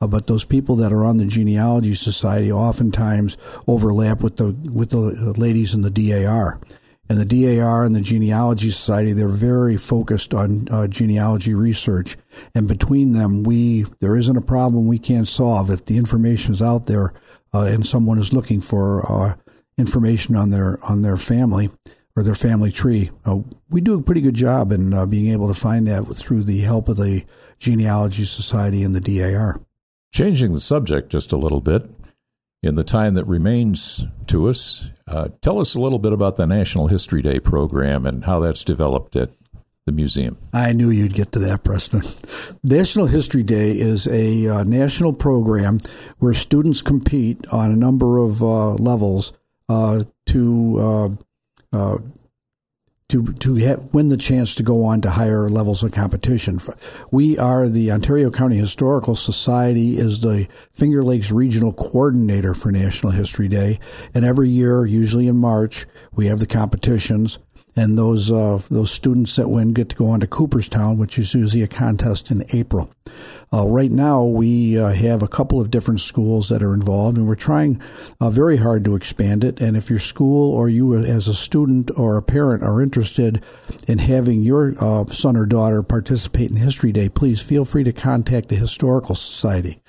Uh, 0.00 0.06
but 0.06 0.26
those 0.26 0.44
people 0.44 0.76
that 0.76 0.92
are 0.92 1.04
on 1.04 1.16
the 1.16 1.24
genealogy 1.24 1.94
society 1.94 2.52
oftentimes 2.52 3.38
overlap 3.66 4.22
with 4.22 4.36
the 4.36 4.52
with 4.72 4.90
the 4.90 5.34
ladies 5.38 5.74
in 5.74 5.82
the 5.82 5.90
DAR. 5.90 6.60
And 7.08 7.18
the 7.18 7.24
DAR 7.24 7.84
and 7.84 7.94
the 7.94 8.00
Genealogy 8.00 8.70
Society, 8.70 9.12
they're 9.12 9.28
very 9.28 9.76
focused 9.76 10.32
on 10.32 10.66
uh, 10.70 10.88
genealogy 10.88 11.52
research. 11.52 12.16
And 12.54 12.66
between 12.66 13.12
them, 13.12 13.42
we 13.42 13.84
there 14.00 14.16
isn't 14.16 14.36
a 14.36 14.42
problem 14.42 14.86
we 14.86 14.98
can't 14.98 15.28
solve 15.28 15.70
if 15.70 15.84
the 15.84 15.98
information 15.98 16.54
is 16.54 16.62
out 16.62 16.86
there 16.86 17.12
uh, 17.52 17.68
and 17.70 17.86
someone 17.86 18.18
is 18.18 18.32
looking 18.32 18.60
for 18.60 19.04
uh, 19.10 19.34
information 19.78 20.34
on 20.34 20.50
their 20.50 20.82
on 20.84 21.02
their 21.02 21.16
family 21.16 21.70
or 22.16 22.22
their 22.22 22.34
family 22.34 22.70
tree. 22.70 23.10
Uh, 23.24 23.38
we 23.70 23.80
do 23.80 23.98
a 23.98 24.02
pretty 24.02 24.20
good 24.20 24.34
job 24.34 24.72
in 24.72 24.94
uh, 24.94 25.04
being 25.04 25.32
able 25.32 25.48
to 25.48 25.58
find 25.58 25.86
that 25.86 26.04
through 26.04 26.44
the 26.44 26.60
help 26.60 26.88
of 26.88 26.96
the 26.96 27.24
Genealogy 27.58 28.24
Society 28.24 28.82
and 28.82 28.94
the 28.94 29.00
DAR. 29.00 29.60
Changing 30.12 30.52
the 30.52 30.60
subject 30.60 31.10
just 31.10 31.32
a 31.32 31.36
little 31.36 31.60
bit, 31.60 31.90
in 32.64 32.76
the 32.76 32.84
time 32.84 33.12
that 33.14 33.26
remains 33.26 34.06
to 34.26 34.48
us, 34.48 34.88
uh, 35.06 35.28
tell 35.42 35.60
us 35.60 35.74
a 35.74 35.80
little 35.80 35.98
bit 35.98 36.14
about 36.14 36.36
the 36.36 36.46
National 36.46 36.86
History 36.86 37.20
Day 37.20 37.38
program 37.38 38.06
and 38.06 38.24
how 38.24 38.40
that's 38.40 38.64
developed 38.64 39.16
at 39.16 39.30
the 39.84 39.92
museum. 39.92 40.38
I 40.54 40.72
knew 40.72 40.88
you'd 40.88 41.12
get 41.12 41.32
to 41.32 41.38
that, 41.40 41.62
Preston. 41.62 42.00
National 42.62 43.04
History 43.06 43.42
Day 43.42 43.72
is 43.72 44.06
a 44.06 44.48
uh, 44.48 44.64
national 44.64 45.12
program 45.12 45.78
where 46.20 46.32
students 46.32 46.80
compete 46.80 47.46
on 47.52 47.70
a 47.70 47.76
number 47.76 48.16
of 48.16 48.42
uh, 48.42 48.72
levels 48.74 49.34
uh, 49.68 50.04
to 50.26 50.78
uh, 50.80 51.08
uh, 51.76 51.98
to 53.08 53.22
to 53.34 53.54
have, 53.56 53.92
win 53.92 54.08
the 54.08 54.16
chance 54.16 54.54
to 54.54 54.62
go 54.62 54.84
on 54.84 55.00
to 55.02 55.10
higher 55.10 55.48
levels 55.48 55.82
of 55.82 55.92
competition. 55.92 56.58
We 57.10 57.38
are 57.38 57.68
the 57.68 57.92
Ontario 57.92 58.30
County 58.30 58.56
Historical 58.56 59.14
Society 59.14 59.96
is 59.96 60.20
the 60.20 60.48
Finger 60.72 61.04
Lakes 61.04 61.30
Regional 61.30 61.72
Coordinator 61.72 62.54
for 62.54 62.72
National 62.72 63.12
History 63.12 63.48
Day, 63.48 63.78
and 64.14 64.24
every 64.24 64.48
year, 64.48 64.86
usually 64.86 65.28
in 65.28 65.36
March, 65.36 65.86
we 66.12 66.26
have 66.26 66.38
the 66.38 66.46
competitions 66.46 67.38
and 67.76 67.98
those 67.98 68.30
uh, 68.32 68.60
those 68.70 68.90
students 68.90 69.36
that 69.36 69.48
win 69.48 69.72
get 69.72 69.88
to 69.90 69.96
go 69.96 70.06
on 70.06 70.20
to 70.20 70.26
Cooperstown, 70.26 70.96
which 70.96 71.18
is 71.18 71.34
usually 71.34 71.62
a 71.62 71.68
contest 71.68 72.30
in 72.30 72.44
April. 72.52 72.90
Uh, 73.54 73.64
right 73.68 73.92
now, 73.92 74.24
we 74.24 74.76
uh, 74.76 74.88
have 74.88 75.22
a 75.22 75.28
couple 75.28 75.60
of 75.60 75.70
different 75.70 76.00
schools 76.00 76.48
that 76.48 76.60
are 76.60 76.74
involved, 76.74 77.16
and 77.16 77.28
we're 77.28 77.36
trying 77.36 77.80
uh, 78.20 78.28
very 78.28 78.56
hard 78.56 78.84
to 78.84 78.96
expand 78.96 79.44
it. 79.44 79.60
And 79.60 79.76
if 79.76 79.88
your 79.88 80.00
school 80.00 80.52
or 80.52 80.68
you, 80.68 80.92
as 80.94 81.28
a 81.28 81.34
student 81.34 81.92
or 81.96 82.16
a 82.16 82.22
parent, 82.22 82.64
are 82.64 82.82
interested 82.82 83.44
in 83.86 83.98
having 83.98 84.42
your 84.42 84.74
uh, 84.80 85.06
son 85.06 85.36
or 85.36 85.46
daughter 85.46 85.84
participate 85.84 86.50
in 86.50 86.56
History 86.56 86.90
Day, 86.90 87.08
please 87.08 87.40
feel 87.40 87.64
free 87.64 87.84
to 87.84 87.92
contact 87.92 88.48
the 88.48 88.56
Historical 88.56 89.14
Society. 89.14 89.80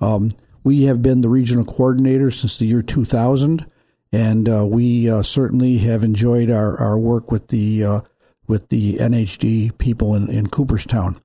Um, 0.00 0.30
we 0.64 0.84
have 0.84 1.02
been 1.02 1.20
the 1.20 1.28
regional 1.28 1.64
coordinator 1.64 2.30
since 2.30 2.56
the 2.56 2.66
year 2.66 2.80
2000 2.80 3.66
and 4.14 4.48
uh, 4.48 4.66
we 4.66 5.10
uh, 5.10 5.22
certainly 5.22 5.76
have 5.78 6.02
enjoyed 6.02 6.50
our, 6.50 6.78
our 6.78 6.98
work 6.98 7.30
with 7.30 7.48
the 7.48 8.02
with 8.46 8.68
the 8.68 8.96
NHD 8.96 9.76
people 9.78 10.14
in, 10.14 10.28
in 10.28 10.48
Cooperstown. 10.48 11.20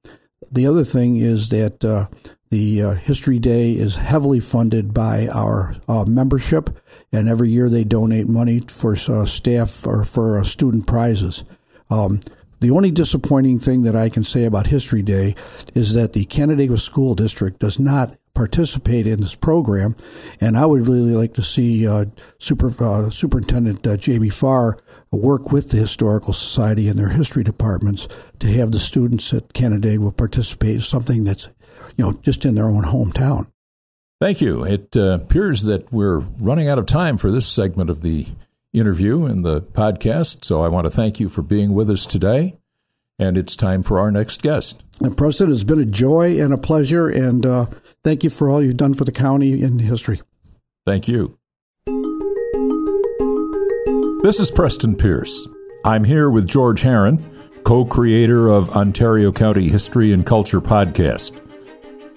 The 0.51 0.67
other 0.67 0.83
thing 0.83 1.17
is 1.17 1.49
that 1.49 1.83
uh, 1.83 2.07
the 2.49 2.81
uh, 2.81 2.91
History 2.91 3.39
Day 3.39 3.71
is 3.71 3.95
heavily 3.95 4.39
funded 4.39 4.93
by 4.93 5.27
our 5.27 5.75
uh, 5.87 6.05
membership, 6.05 6.69
and 7.11 7.27
every 7.27 7.49
year 7.49 7.69
they 7.69 7.83
donate 7.83 8.27
money 8.27 8.61
for 8.69 8.95
staff 8.95 9.85
or 9.85 10.03
for 10.03 10.43
student 10.43 10.87
prizes. 10.87 11.43
Um, 11.89 12.19
the 12.59 12.71
only 12.71 12.89
disappointing 12.89 13.59
thing 13.59 13.83
that 13.83 13.95
I 13.95 14.09
can 14.09 14.23
say 14.23 14.45
about 14.45 14.67
History 14.67 15.03
Day 15.03 15.35
is 15.75 15.93
that 15.93 16.13
the 16.13 16.25
Canandaigua 16.25 16.77
School 16.77 17.13
District 17.13 17.59
does 17.59 17.79
not 17.79 18.17
participate 18.37 19.07
in 19.07 19.19
this 19.19 19.35
program, 19.35 19.95
and 20.39 20.55
I 20.55 20.65
would 20.65 20.87
really 20.87 21.15
like 21.15 21.33
to 21.33 21.41
see 21.41 21.87
uh, 21.87 22.05
Super, 22.37 22.67
uh, 22.79 23.09
Superintendent 23.09 23.85
uh, 23.87 23.97
Jamie 23.97 24.29
Farr 24.29 24.77
work 25.11 25.51
with 25.51 25.71
the 25.71 25.77
Historical 25.77 26.33
Society 26.33 26.87
and 26.87 26.99
their 26.99 27.09
history 27.09 27.43
departments 27.43 28.07
to 28.39 28.47
have 28.53 28.71
the 28.71 28.77
students 28.77 29.33
at 29.33 29.53
Canandaigua 29.53 30.11
participate 30.11 30.75
in 30.75 30.81
something 30.81 31.23
that's, 31.23 31.51
you 31.97 32.05
know, 32.05 32.13
just 32.21 32.45
in 32.45 32.53
their 32.53 32.67
own 32.67 32.83
hometown. 32.83 33.47
Thank 34.21 34.39
you. 34.39 34.63
It 34.63 34.95
uh, 34.95 35.17
appears 35.21 35.63
that 35.63 35.91
we're 35.91 36.19
running 36.39 36.67
out 36.67 36.77
of 36.77 36.85
time 36.85 37.17
for 37.17 37.31
this 37.31 37.47
segment 37.47 37.89
of 37.89 38.01
the 38.01 38.27
interview 38.71 39.25
and 39.25 39.43
the 39.43 39.61
podcast, 39.61 40.45
so 40.45 40.61
I 40.61 40.67
want 40.67 40.85
to 40.85 40.91
thank 40.91 41.19
you 41.19 41.27
for 41.27 41.41
being 41.41 41.73
with 41.73 41.89
us 41.89 42.05
today 42.05 42.53
and 43.19 43.37
it's 43.37 43.55
time 43.55 43.83
for 43.83 43.99
our 43.99 44.11
next 44.11 44.41
guest. 44.41 44.83
And 45.01 45.17
Preston, 45.17 45.51
it's 45.51 45.63
been 45.63 45.79
a 45.79 45.85
joy 45.85 46.39
and 46.41 46.53
a 46.53 46.57
pleasure, 46.57 47.07
and 47.07 47.45
uh, 47.45 47.65
thank 48.03 48.23
you 48.23 48.29
for 48.29 48.49
all 48.49 48.61
you've 48.61 48.77
done 48.77 48.93
for 48.93 49.05
the 49.05 49.11
county 49.11 49.61
in 49.61 49.79
history. 49.79 50.21
Thank 50.85 51.07
you. 51.07 51.37
This 54.23 54.39
is 54.39 54.51
Preston 54.51 54.95
Pierce. 54.95 55.47
I'm 55.85 56.03
here 56.03 56.29
with 56.29 56.47
George 56.47 56.81
Herron, 56.81 57.23
co 57.63 57.85
creator 57.85 58.49
of 58.49 58.69
Ontario 58.71 59.31
County 59.31 59.69
History 59.69 60.11
and 60.11 60.25
Culture 60.25 60.61
podcast. 60.61 61.39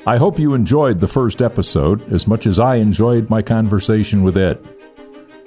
I 0.06 0.16
hope 0.16 0.38
you 0.38 0.54
enjoyed 0.54 0.98
the 0.98 1.08
first 1.08 1.42
episode 1.42 2.10
as 2.12 2.26
much 2.26 2.46
as 2.46 2.58
I 2.58 2.76
enjoyed 2.76 3.28
my 3.28 3.42
conversation 3.42 4.22
with 4.22 4.36
Ed. 4.36 4.58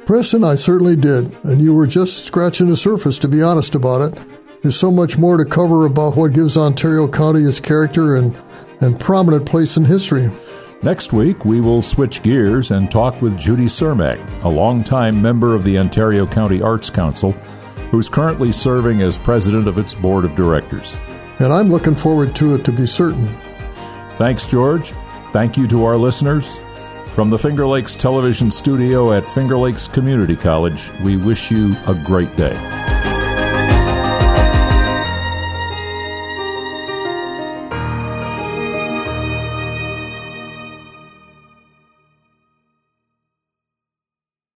Preston, 0.05 0.43
I 0.43 0.55
certainly 0.55 0.95
did, 0.95 1.35
and 1.43 1.61
you 1.61 1.73
were 1.73 1.87
just 1.87 2.25
scratching 2.25 2.69
the 2.69 2.75
surface, 2.75 3.17
to 3.19 3.27
be 3.27 3.41
honest 3.41 3.73
about 3.73 4.13
it. 4.13 4.42
There's 4.63 4.79
so 4.79 4.91
much 4.91 5.17
more 5.17 5.35
to 5.35 5.43
cover 5.43 5.85
about 5.85 6.15
what 6.15 6.31
gives 6.31 6.55
Ontario 6.55 7.05
County 7.05 7.41
its 7.41 7.59
character 7.59 8.15
and, 8.15 8.33
and 8.79 8.97
prominent 8.97 9.45
place 9.45 9.75
in 9.75 9.83
history. 9.83 10.31
Next 10.81 11.11
week, 11.11 11.43
we 11.43 11.59
will 11.59 11.81
switch 11.81 12.23
gears 12.23 12.71
and 12.71 12.89
talk 12.89 13.21
with 13.21 13.37
Judy 13.37 13.65
Cermak, 13.65 14.21
a 14.43 14.47
longtime 14.47 15.21
member 15.21 15.53
of 15.53 15.65
the 15.65 15.77
Ontario 15.77 16.25
County 16.25 16.61
Arts 16.61 16.89
Council, 16.89 17.33
who's 17.91 18.07
currently 18.07 18.53
serving 18.53 19.01
as 19.01 19.17
president 19.17 19.67
of 19.67 19.77
its 19.77 19.93
board 19.93 20.23
of 20.23 20.33
directors. 20.33 20.95
And 21.39 21.51
I'm 21.51 21.69
looking 21.69 21.93
forward 21.93 22.33
to 22.37 22.55
it 22.55 22.63
to 22.63 22.71
be 22.71 22.87
certain. 22.87 23.27
Thanks, 24.11 24.47
George. 24.47 24.93
Thank 25.33 25.57
you 25.57 25.67
to 25.67 25.83
our 25.83 25.97
listeners. 25.97 26.57
From 27.15 27.29
the 27.29 27.37
Finger 27.37 27.67
Lakes 27.67 27.97
Television 27.97 28.49
Studio 28.49 29.11
at 29.11 29.29
Finger 29.29 29.57
Lakes 29.57 29.89
Community 29.89 30.37
College, 30.37 30.89
we 31.01 31.17
wish 31.17 31.51
you 31.51 31.75
a 31.85 32.01
great 32.05 32.33
day. 32.37 32.92